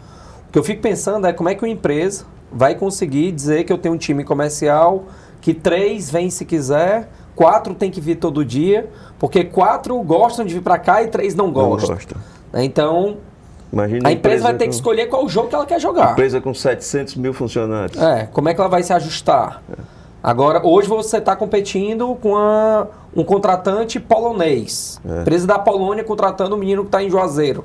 O 0.49 0.53
que 0.53 0.59
eu 0.59 0.65
fico 0.65 0.83
pensando 0.83 1.27
é 1.27 1.33
como 1.33 1.49
é 1.49 1.55
que 1.55 1.65
uma 1.65 1.71
empresa 1.71 2.25
vai 2.53 2.75
conseguir 2.75 3.33
dizer 3.33 3.65
que 3.65 3.73
eu 3.73 3.79
tenho 3.79 3.95
um 3.95 3.99
time 3.99 4.23
comercial 4.23 5.05
que 5.41 5.53
três 5.53 6.11
vem 6.11 6.31
se 6.31 6.45
quiser, 6.45 7.11
quatro 7.37 7.75
tem 7.75 7.91
que 7.91 8.01
vir 8.01 8.17
todo 8.17 8.43
dia, 8.43 8.89
porque 9.19 9.45
quatro 9.45 10.01
gostam 10.03 10.45
de 10.45 10.55
vir 10.55 10.63
para 10.63 10.79
cá 10.79 11.03
e 11.03 11.09
três 11.09 11.35
não 11.35 11.53
gostam. 11.53 11.91
Não 11.91 11.97
gosta. 11.97 12.17
Então, 12.55 13.19
Imagina 13.71 14.09
a 14.09 14.13
empresa, 14.13 14.13
empresa 14.13 14.43
vai 14.43 14.55
ter 14.55 14.65
com... 14.65 14.71
que 14.71 14.75
escolher 14.77 15.07
qual 15.09 15.29
jogo 15.29 15.49
que 15.49 15.55
ela 15.55 15.67
quer 15.67 15.81
jogar. 15.81 16.13
Empresa 16.13 16.41
com 16.41 16.55
700 16.55 17.17
mil 17.17 17.35
funcionários. 17.35 18.01
É, 18.01 18.27
como 18.33 18.49
é 18.49 18.55
que 18.55 18.61
ela 18.61 18.71
vai 18.71 18.83
se 18.83 18.93
ajustar? 18.93 19.63
É. 19.71 19.83
Agora, 20.23 20.67
hoje 20.67 20.89
você 20.89 21.19
está 21.19 21.37
competindo 21.37 22.17
com 22.23 22.35
a, 22.35 22.87
um 23.15 23.23
contratante 23.25 24.01
polonês. 24.01 25.01
É. 25.05 25.21
Empresa 25.21 25.47
da 25.47 25.59
Polônia 25.59 26.03
contratando 26.03 26.55
um 26.55 26.59
menino 26.59 26.83
que 26.83 26.89
está 26.89 27.03
em 27.03 27.11
Juazeiro. 27.11 27.65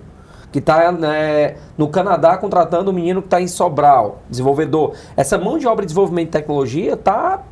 Que 0.51 0.59
está 0.59 0.91
né, 0.91 1.57
no 1.77 1.87
Canadá 1.89 2.37
contratando 2.37 2.89
um 2.89 2.93
menino 2.93 3.21
que 3.21 3.27
está 3.27 3.39
em 3.41 3.47
Sobral, 3.47 4.23
desenvolvedor. 4.29 4.93
Essa 5.15 5.37
mão 5.37 5.57
de 5.57 5.67
obra 5.67 5.83
de 5.83 5.87
desenvolvimento 5.87 6.27
de 6.27 6.31
tecnologia 6.31 6.97
tá, 6.97 7.43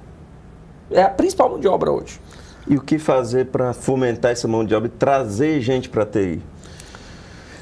é 0.90 1.04
a 1.04 1.10
principal 1.10 1.50
mão 1.50 1.60
de 1.60 1.68
obra 1.68 1.92
hoje. 1.92 2.20
E 2.68 2.76
o 2.76 2.82
que 2.82 2.98
fazer 3.00 3.48
para 3.48 3.72
fomentar 3.74 4.32
essa 4.32 4.48
mão 4.48 4.66
de 4.66 4.76
obra 4.76 4.88
e 4.88 4.92
trazer 4.92 5.62
gente 5.62 5.90
para 5.90 6.04
a 6.04 6.06
TI? 6.06 6.42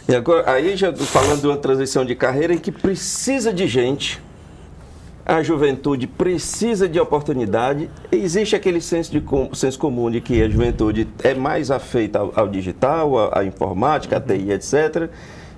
E 0.08 0.16
agora, 0.16 0.52
aí 0.52 0.76
já 0.78 0.94
falando 0.96 1.42
de 1.42 1.48
uma 1.48 1.58
transição 1.58 2.06
de 2.06 2.16
carreira 2.16 2.54
em 2.54 2.58
que 2.58 2.72
precisa 2.72 3.52
de 3.52 3.68
gente, 3.68 4.22
a 5.26 5.42
juventude 5.42 6.06
precisa 6.06 6.88
de 6.88 7.00
oportunidade, 7.00 7.90
existe 8.12 8.56
aquele 8.56 8.80
senso, 8.80 9.12
de 9.12 9.24
senso 9.58 9.80
comum 9.80 10.12
de 10.12 10.22
que 10.22 10.42
a 10.42 10.48
juventude 10.48 11.08
é 11.24 11.34
mais 11.34 11.72
afeita 11.72 12.20
ao, 12.20 12.32
ao 12.36 12.48
digital, 12.48 13.36
à, 13.36 13.44
informática, 13.44 14.18
à 14.18 14.22
TI, 14.22 14.52
etc. 14.52 15.10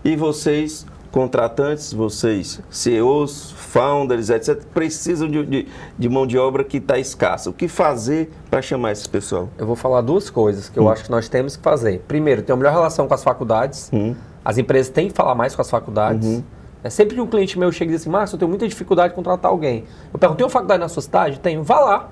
E 0.05 0.15
vocês, 0.15 0.85
contratantes, 1.11 1.91
vocês, 1.91 2.61
CEOs, 2.69 3.51
founders, 3.51 4.29
etc., 4.29 4.63
precisam 4.73 5.27
de, 5.27 5.45
de, 5.45 5.67
de 5.99 6.09
mão 6.09 6.25
de 6.25 6.37
obra 6.37 6.63
que 6.63 6.77
está 6.77 6.97
escassa. 6.97 7.49
O 7.49 7.53
que 7.53 7.67
fazer 7.67 8.31
para 8.49 8.61
chamar 8.61 8.93
esse 8.93 9.09
pessoal? 9.09 9.49
Eu 9.57 9.67
vou 9.67 9.75
falar 9.75 9.99
duas 9.99 10.29
coisas 10.29 10.69
que 10.69 10.79
eu 10.79 10.85
hum. 10.85 10.89
acho 10.89 11.03
que 11.03 11.11
nós 11.11 11.27
temos 11.27 11.57
que 11.57 11.63
fazer. 11.63 12.05
Primeiro, 12.07 12.41
ter 12.41 12.53
uma 12.53 12.59
melhor 12.59 12.71
relação 12.71 13.05
com 13.05 13.13
as 13.13 13.23
faculdades. 13.23 13.89
Hum 13.91 14.15
as 14.47 14.57
empresas 14.57 14.89
têm 14.89 15.09
que 15.09 15.13
falar 15.13 15.35
mais 15.35 15.53
com 15.53 15.61
as 15.61 15.69
faculdades. 15.69 16.25
Uhum. 16.25 16.43
É 16.87 16.89
sempre 16.89 17.15
que 17.15 17.21
um 17.21 17.27
cliente 17.27 17.59
meu 17.59 17.71
chega 17.71 17.91
e 17.91 17.95
diz 17.95 18.01
assim, 18.01 18.09
Márcio, 18.09 18.35
eu 18.35 18.39
tenho 18.39 18.49
muita 18.49 18.67
dificuldade 18.67 19.09
de 19.09 19.15
contratar 19.15 19.51
alguém. 19.51 19.83
Eu 20.13 20.17
pergunto, 20.17 20.37
tem 20.37 20.45
uma 20.45 20.49
faculdade 20.49 20.79
na 20.79 20.87
sua 20.87 21.01
cidade? 21.01 21.39
Tenho. 21.39 21.61
Vá 21.63 21.79
lá. 21.79 22.09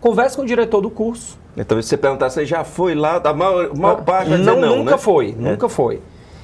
Converse 0.00 0.36
com 0.36 0.42
o 0.42 0.46
diretor 0.46 0.80
do 0.80 0.90
curso. 0.90 1.36
Então, 1.56 1.80
se 1.82 1.88
você 1.88 1.96
perguntar, 1.96 2.30
você 2.30 2.46
já 2.46 2.62
foi 2.62 2.94
lá, 2.94 3.16
a 3.16 3.32
maior, 3.32 3.74
maior 3.74 4.04
parte 4.04 4.28
vai 4.28 4.38
não, 4.38 4.60
não, 4.60 4.76
Nunca 4.76 4.92
né? 4.92 4.98
foi, 4.98 5.30
é. 5.30 5.32
nunca 5.32 5.68
foi. 5.68 6.00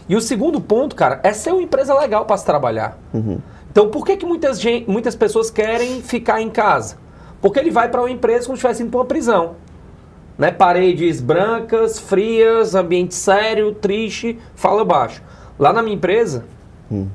E 0.08 0.16
o 0.16 0.20
segundo 0.20 0.60
ponto, 0.60 0.96
cara, 0.96 1.20
é 1.22 1.32
ser 1.32 1.52
uma 1.52 1.62
empresa 1.62 1.94
legal 1.98 2.24
para 2.24 2.36
se 2.36 2.44
trabalhar. 2.44 2.98
Uhum. 3.14 3.38
Então, 3.70 3.88
por 3.88 4.04
que, 4.04 4.16
que 4.16 4.26
muitas, 4.26 4.60
gente, 4.60 4.90
muitas 4.90 5.14
pessoas 5.14 5.50
querem 5.50 6.02
ficar 6.02 6.40
em 6.40 6.50
casa? 6.50 6.96
Porque 7.40 7.58
ele 7.58 7.70
vai 7.70 7.88
para 7.88 8.00
uma 8.00 8.10
empresa 8.10 8.46
como 8.46 8.56
se 8.56 8.60
estivesse 8.60 8.82
indo 8.82 8.90
para 8.90 9.00
uma 9.00 9.06
prisão. 9.06 9.54
Né? 10.36 10.50
Paredes 10.50 11.20
brancas, 11.20 11.98
frias, 11.98 12.74
ambiente 12.74 13.14
sério, 13.14 13.72
triste, 13.74 14.38
fala 14.54 14.84
baixo. 14.84 15.22
Lá 15.58 15.72
na 15.72 15.82
minha 15.82 15.94
empresa, 15.94 16.44
hum. 16.90 17.06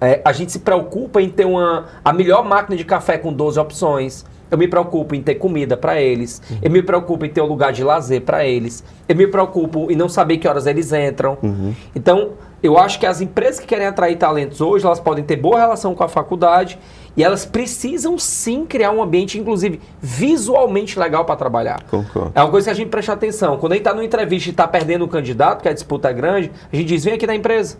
É, 0.00 0.20
a 0.24 0.32
gente 0.32 0.52
se 0.52 0.58
preocupa 0.58 1.20
em 1.20 1.28
ter 1.28 1.46
uma, 1.46 1.86
a 2.04 2.12
melhor 2.12 2.44
máquina 2.44 2.76
de 2.76 2.84
café 2.84 3.18
com 3.18 3.32
12 3.32 3.58
opções. 3.58 4.24
Eu 4.48 4.56
me 4.56 4.68
preocupo 4.68 5.14
em 5.14 5.22
ter 5.22 5.36
comida 5.36 5.76
para 5.76 6.00
eles. 6.00 6.40
Uhum. 6.48 6.58
Eu 6.62 6.70
me 6.70 6.82
preocupo 6.82 7.24
em 7.24 7.28
ter 7.28 7.40
um 7.40 7.46
lugar 7.46 7.72
de 7.72 7.82
lazer 7.82 8.22
para 8.22 8.44
eles. 8.44 8.84
Eu 9.08 9.16
me 9.16 9.26
preocupo 9.26 9.90
em 9.90 9.96
não 9.96 10.08
saber 10.08 10.36
que 10.38 10.46
horas 10.46 10.66
eles 10.66 10.92
entram. 10.92 11.36
Uhum. 11.42 11.74
Então, 11.94 12.32
eu 12.62 12.78
acho 12.78 13.00
que 13.00 13.06
as 13.06 13.20
empresas 13.20 13.58
que 13.58 13.66
querem 13.66 13.86
atrair 13.86 14.16
talentos 14.16 14.60
hoje, 14.60 14.86
elas 14.86 15.00
podem 15.00 15.24
ter 15.24 15.36
boa 15.36 15.58
relação 15.58 15.94
com 15.94 16.04
a 16.04 16.08
faculdade 16.08 16.78
e 17.16 17.24
elas 17.24 17.44
precisam 17.44 18.18
sim 18.18 18.64
criar 18.64 18.92
um 18.92 19.02
ambiente, 19.02 19.38
inclusive, 19.38 19.80
visualmente 20.00 20.98
legal 20.98 21.24
para 21.24 21.34
trabalhar. 21.34 21.82
Concordo. 21.84 22.32
É 22.34 22.40
uma 22.40 22.50
coisa 22.50 22.66
que 22.66 22.70
a 22.70 22.74
gente 22.74 22.88
presta 22.88 23.14
atenção. 23.14 23.56
Quando 23.58 23.72
a 23.72 23.74
gente 23.74 23.82
está 23.82 23.94
numa 23.94 24.04
entrevista 24.04 24.48
e 24.48 24.52
está 24.52 24.68
perdendo 24.68 25.02
o 25.02 25.04
um 25.06 25.08
candidato, 25.08 25.62
que 25.62 25.68
a 25.68 25.72
disputa 25.72 26.10
é 26.10 26.12
grande, 26.12 26.52
a 26.72 26.76
gente 26.76 26.86
diz, 26.86 27.04
vem 27.04 27.14
aqui 27.14 27.26
na 27.26 27.34
empresa. 27.34 27.78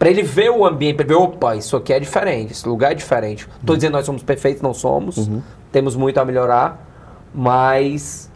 Para 0.00 0.08
ele 0.08 0.22
ver 0.22 0.50
o 0.50 0.64
ambiente, 0.64 0.96
para 0.96 1.06
ver, 1.06 1.14
opa, 1.14 1.56
isso 1.56 1.76
aqui 1.76 1.92
é 1.92 2.00
diferente, 2.00 2.52
esse 2.52 2.66
lugar 2.66 2.92
é 2.92 2.94
diferente. 2.94 3.46
Uhum. 3.46 3.74
dizendo 3.74 3.92
nós 3.92 4.06
somos 4.06 4.22
perfeitos, 4.22 4.62
não 4.62 4.72
somos. 4.72 5.18
Uhum. 5.18 5.42
Temos 5.70 5.94
muito 5.94 6.16
a 6.16 6.24
melhorar, 6.24 6.88
mas... 7.34 8.30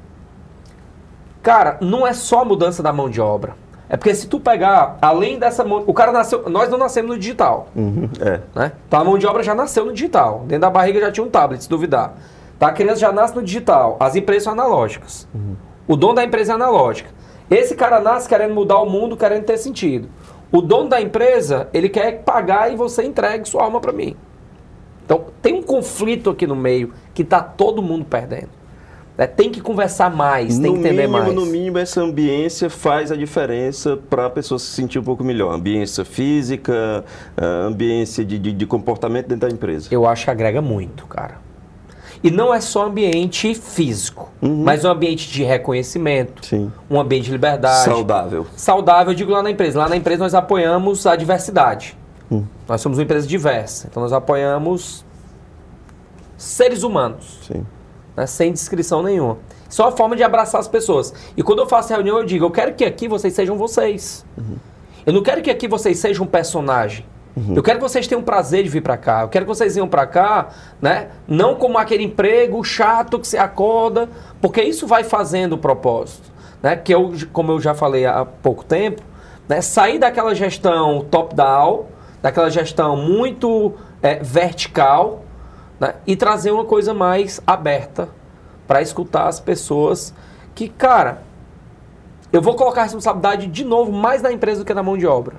Cara, 1.43 1.79
não 1.81 2.07
é 2.07 2.13
só 2.13 2.43
a 2.43 2.45
mudança 2.45 2.83
da 2.83 2.93
mão 2.93 3.09
de 3.09 3.19
obra. 3.19 3.55
É 3.89 3.97
porque 3.97 4.15
se 4.15 4.27
tu 4.27 4.39
pegar, 4.39 4.99
além 5.01 5.39
dessa 5.39 5.65
mão. 5.65 5.85
O 5.87 5.95
cara 5.95 6.13
nasceu. 6.13 6.51
Nós 6.51 6.69
não 6.69 6.77
nascemos 6.77 7.13
no 7.13 7.19
digital. 7.19 7.69
Uhum, 7.75 8.11
é. 8.21 8.41
Né? 8.55 8.73
Então 8.87 9.01
a 9.01 9.05
mão 9.05 9.17
de 9.17 9.27
obra 9.27 9.43
já 9.43 9.55
nasceu 9.55 9.87
no 9.87 9.93
digital. 9.95 10.41
Dentro 10.41 10.63
da 10.63 10.71
barriga 10.71 11.01
já 11.01 11.11
tinha 11.11 11.25
um 11.25 11.31
tablet, 11.31 11.63
se 11.63 11.69
duvidar. 11.69 12.15
Tá? 12.59 12.69
A 12.69 12.73
criança 12.73 13.01
já 13.01 13.11
nasce 13.11 13.35
no 13.35 13.43
digital. 13.43 13.97
As 13.99 14.15
empresas 14.15 14.45
são 14.45 14.53
analógicas. 14.53 15.27
Uhum. 15.35 15.57
O 15.89 15.97
dono 15.97 16.15
da 16.15 16.25
empresa 16.25 16.53
é 16.53 16.55
analógica. 16.57 17.09
Esse 17.51 17.75
cara 17.75 18.01
nasce 18.01 18.29
querendo 18.29 18.55
mudar 18.55 18.79
o 18.81 18.87
mundo, 18.87 19.17
querendo 19.17 19.45
ter 19.45 19.57
sentido. 19.57 20.09
O 20.53 20.61
dono 20.61 20.89
da 20.89 21.01
empresa, 21.01 21.69
ele 21.73 21.89
quer 21.89 22.23
pagar 22.23 22.73
e 22.73 22.77
você 22.77 23.03
entregue 23.03 23.49
sua 23.49 23.65
alma 23.65 23.81
para 23.81 23.93
mim. 23.93 24.17
Então 25.05 25.27
tem 25.43 25.55
um 25.55 25.63
conflito 25.63 26.31
aqui 26.31 26.47
no 26.47 26.57
meio 26.57 26.93
que 27.13 27.25
tá 27.25 27.43
todo 27.43 27.83
mundo 27.83 28.05
perdendo. 28.05 28.51
É, 29.17 29.29
tem 29.29 29.49
que 29.49 29.61
conversar 29.61 30.11
mais, 30.11 30.59
tem 30.59 30.73
que 30.73 30.79
entender 30.81 31.07
mínimo, 31.07 31.13
mais. 31.13 31.35
No 31.35 31.47
mínimo, 31.47 31.79
essa 31.79 32.01
ambiência 32.01 32.69
faz 32.69 33.13
a 33.13 33.17
diferença 33.17 33.97
para 33.97 34.27
a 34.27 34.31
pessoa 34.31 34.59
se 34.59 34.67
sentir 34.67 34.99
um 34.99 35.05
pouco 35.05 35.23
melhor. 35.23 35.55
Ambiência 35.55 36.05
física, 36.05 37.05
ambiência 37.39 38.25
de, 38.25 38.41
de, 38.41 38.53
de, 38.53 38.67
comportamento 38.67 39.29
dentro 39.29 39.49
da 39.49 39.55
empresa. 39.55 39.89
Eu 39.93 40.05
acho 40.05 40.25
que 40.25 40.31
agrega 40.33 40.61
muito, 40.61 41.07
cara. 41.07 41.37
E 42.25 42.31
não 42.31 42.53
é 42.53 42.61
só 42.61 42.87
ambiente 42.87 43.55
físico, 43.55 44.33
uhum. 44.41 44.65
mas 44.65 44.85
um 44.85 44.91
ambiente 44.91 45.31
de 45.31 45.45
reconhecimento, 45.45 46.47
Sim. 46.47 46.73
um 46.91 46.99
ambiente 46.99 47.27
de 47.27 47.33
liberdade. 47.33 47.85
Saudável. 47.85 48.47
Saudável, 48.57 49.13
eu 49.13 49.17
digo 49.17 49.31
lá 49.31 49.43
na 49.43 49.51
empresa. 49.51 49.79
Lá 49.79 49.89
na 49.89 49.97
empresa 49.97 50.25
nós 50.25 50.35
apoiamos 50.35 51.07
a 51.07 51.15
diversidade. 51.15 51.97
Uhum. 52.31 52.47
Nós 52.67 52.81
somos 52.81 52.97
uma 52.97 53.05
empresa 53.05 53.27
diversa, 53.27 53.89
então 53.91 54.03
nós 54.03 54.13
apoiamos 54.13 55.05
seres 56.39 56.83
humanos. 56.83 57.41
Sim 57.47 57.65
né, 58.17 58.27
sem 58.27 58.53
descrição 58.53 59.03
nenhuma. 59.03 59.39
Só 59.69 59.89
a 59.89 59.93
forma 59.93 60.17
de 60.17 60.23
abraçar 60.23 60.61
as 60.61 60.69
pessoas. 60.69 61.13
E 61.37 61.43
quando 61.43 61.61
eu 61.61 61.67
faço 61.67 61.93
reunião, 61.93 62.19
eu 62.19 62.25
digo, 62.25 62.45
eu 62.45 62.51
quero 62.51 62.75
que 62.75 62.85
aqui 62.85 63.09
vocês 63.09 63.35
sejam 63.35 63.57
vocês. 63.57 64.25
Uhum. 64.37 64.57
Eu 65.05 65.13
não 65.13 65.23
quero 65.23 65.43
que 65.43 65.51
aqui 65.51 65.67
vocês 65.67 65.99
sejam 65.99 66.25
um 66.25 66.29
personagem. 66.29 67.05
Uhum. 67.37 67.55
Eu 67.57 67.63
quero 67.63 67.79
que 67.79 67.83
vocês 67.83 68.07
tenham 68.07 68.23
prazer 68.23 68.63
de 68.63 68.69
vir 68.69 68.81
para 68.81 68.97
cá. 68.97 69.23
Eu 69.23 69.29
quero 69.29 69.45
que 69.45 69.49
vocês 69.49 69.75
venham 69.75 69.89
para 69.89 70.07
cá, 70.07 70.49
né? 70.81 71.09
Não 71.27 71.57
como 71.57 71.79
aquele 71.79 72.05
emprego 72.05 72.63
chato 72.63 73.19
que 73.19 73.27
você 73.27 73.37
acorda, 73.37 74.09
porque 74.41 74.63
isso 74.63 74.87
vai 74.87 75.03
fazendo 75.03 75.55
o 75.55 75.59
propósito, 75.59 76.31
né? 76.63 76.77
Que 76.77 76.95
eu, 76.95 77.13
como 77.33 77.53
eu 77.53 77.61
já 77.61 77.75
falei 77.75 78.07
há 78.07 78.25
pouco 78.25 78.65
tempo, 78.65 79.03
né? 79.49 79.61
Sair 79.61 79.99
daquela 79.99 80.35
gestão 80.35 81.05
top-down, 81.11 81.87
daquela 82.23 82.51
gestão 82.51 82.97
muito 82.97 83.75
é, 84.01 84.17
vertical, 84.23 85.25
né? 85.81 85.95
e 86.07 86.15
trazer 86.15 86.53
uma 86.53 86.65
coisa 86.65 86.95
mais 86.95 87.41
aberta 87.47 88.09
para 88.67 88.81
escutar 88.81 89.27
as 89.27 89.41
pessoas 89.41 90.15
que, 90.55 90.69
cara, 90.69 91.23
eu 92.33 92.41
vou 92.41 92.55
colocar 92.55 92.83
a 92.83 92.85
responsabilidade 92.85 93.47
de 93.47 93.65
novo 93.65 93.93
mais 93.93 94.23
na 94.23 94.33
empresa 94.33 94.61
do 94.61 94.65
que 94.65 94.73
na 94.73 94.83
mão 94.83 94.97
de 94.97 95.07
obra. 95.07 95.37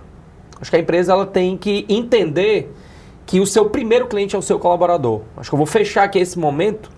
Acho 0.59 0.71
que 0.71 0.77
a 0.77 0.79
empresa 0.79 1.13
ela 1.13 1.25
tem 1.25 1.57
que 1.57 1.85
entender 1.89 2.73
que 3.25 3.39
o 3.39 3.45
seu 3.45 3.69
primeiro 3.69 4.07
cliente 4.07 4.35
é 4.35 4.39
o 4.39 4.41
seu 4.41 4.59
colaborador. 4.59 5.21
Acho 5.35 5.49
que 5.49 5.53
eu 5.55 5.57
vou 5.57 5.65
fechar 5.65 6.03
aqui 6.03 6.19
esse 6.19 6.37
momento 6.37 6.91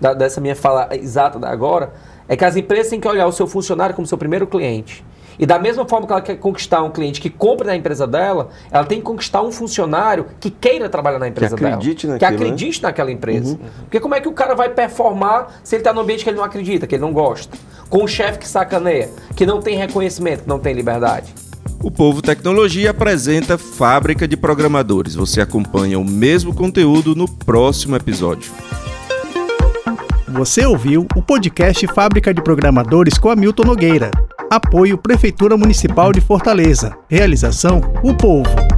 da, 0.00 0.12
dessa 0.12 0.40
minha 0.40 0.56
fala 0.56 0.88
exata 0.92 1.38
da 1.38 1.48
agora, 1.50 1.92
é 2.28 2.36
que 2.36 2.44
as 2.44 2.56
empresas 2.56 2.90
têm 2.90 3.00
que 3.00 3.08
olhar 3.08 3.26
o 3.26 3.32
seu 3.32 3.46
funcionário 3.46 3.94
como 3.94 4.06
seu 4.06 4.18
primeiro 4.18 4.46
cliente. 4.46 5.04
E 5.38 5.46
da 5.46 5.58
mesma 5.58 5.86
forma 5.86 6.04
que 6.04 6.12
ela 6.12 6.20
quer 6.20 6.36
conquistar 6.36 6.82
um 6.82 6.90
cliente 6.90 7.20
que 7.20 7.30
compre 7.30 7.64
na 7.66 7.76
empresa 7.76 8.06
dela, 8.08 8.48
ela 8.72 8.84
tem 8.84 8.98
que 8.98 9.04
conquistar 9.04 9.40
um 9.40 9.52
funcionário 9.52 10.26
que 10.40 10.50
queira 10.50 10.88
trabalhar 10.88 11.20
na 11.20 11.28
empresa 11.28 11.56
que 11.56 11.64
acredite 11.64 12.06
dela. 12.08 12.18
Naquilo, 12.18 12.38
que 12.38 12.44
acredite 12.44 12.82
né? 12.82 12.88
naquela 12.88 13.12
empresa. 13.12 13.52
Uhum. 13.52 13.58
Porque 13.82 14.00
como 14.00 14.16
é 14.16 14.20
que 14.20 14.28
o 14.28 14.32
cara 14.32 14.54
vai 14.54 14.68
performar 14.70 15.60
se 15.62 15.76
ele 15.76 15.80
está 15.80 15.92
num 15.92 16.00
ambiente 16.00 16.24
que 16.24 16.30
ele 16.30 16.38
não 16.38 16.44
acredita, 16.44 16.88
que 16.88 16.96
ele 16.96 17.02
não 17.02 17.12
gosta? 17.12 17.56
Com 17.88 18.02
um 18.02 18.08
chefe 18.08 18.40
que 18.40 18.48
sacaneia, 18.48 19.10
que 19.36 19.46
não 19.46 19.62
tem 19.62 19.76
reconhecimento, 19.76 20.42
que 20.42 20.48
não 20.48 20.58
tem 20.58 20.74
liberdade. 20.74 21.32
O 21.80 21.90
Povo 21.90 22.20
Tecnologia 22.20 22.90
apresenta 22.90 23.56
Fábrica 23.56 24.26
de 24.26 24.36
Programadores. 24.36 25.14
Você 25.14 25.40
acompanha 25.40 25.98
o 25.98 26.04
mesmo 26.04 26.52
conteúdo 26.52 27.14
no 27.14 27.28
próximo 27.28 27.94
episódio. 27.94 28.50
Você 30.28 30.66
ouviu 30.66 31.06
o 31.14 31.22
podcast 31.22 31.86
Fábrica 31.86 32.34
de 32.34 32.42
Programadores 32.42 33.16
com 33.16 33.30
Hamilton 33.30 33.62
Nogueira. 33.64 34.10
Apoio 34.50 34.98
Prefeitura 34.98 35.56
Municipal 35.56 36.12
de 36.12 36.20
Fortaleza. 36.20 36.96
Realização 37.08 37.80
O 38.02 38.12
Povo. 38.12 38.77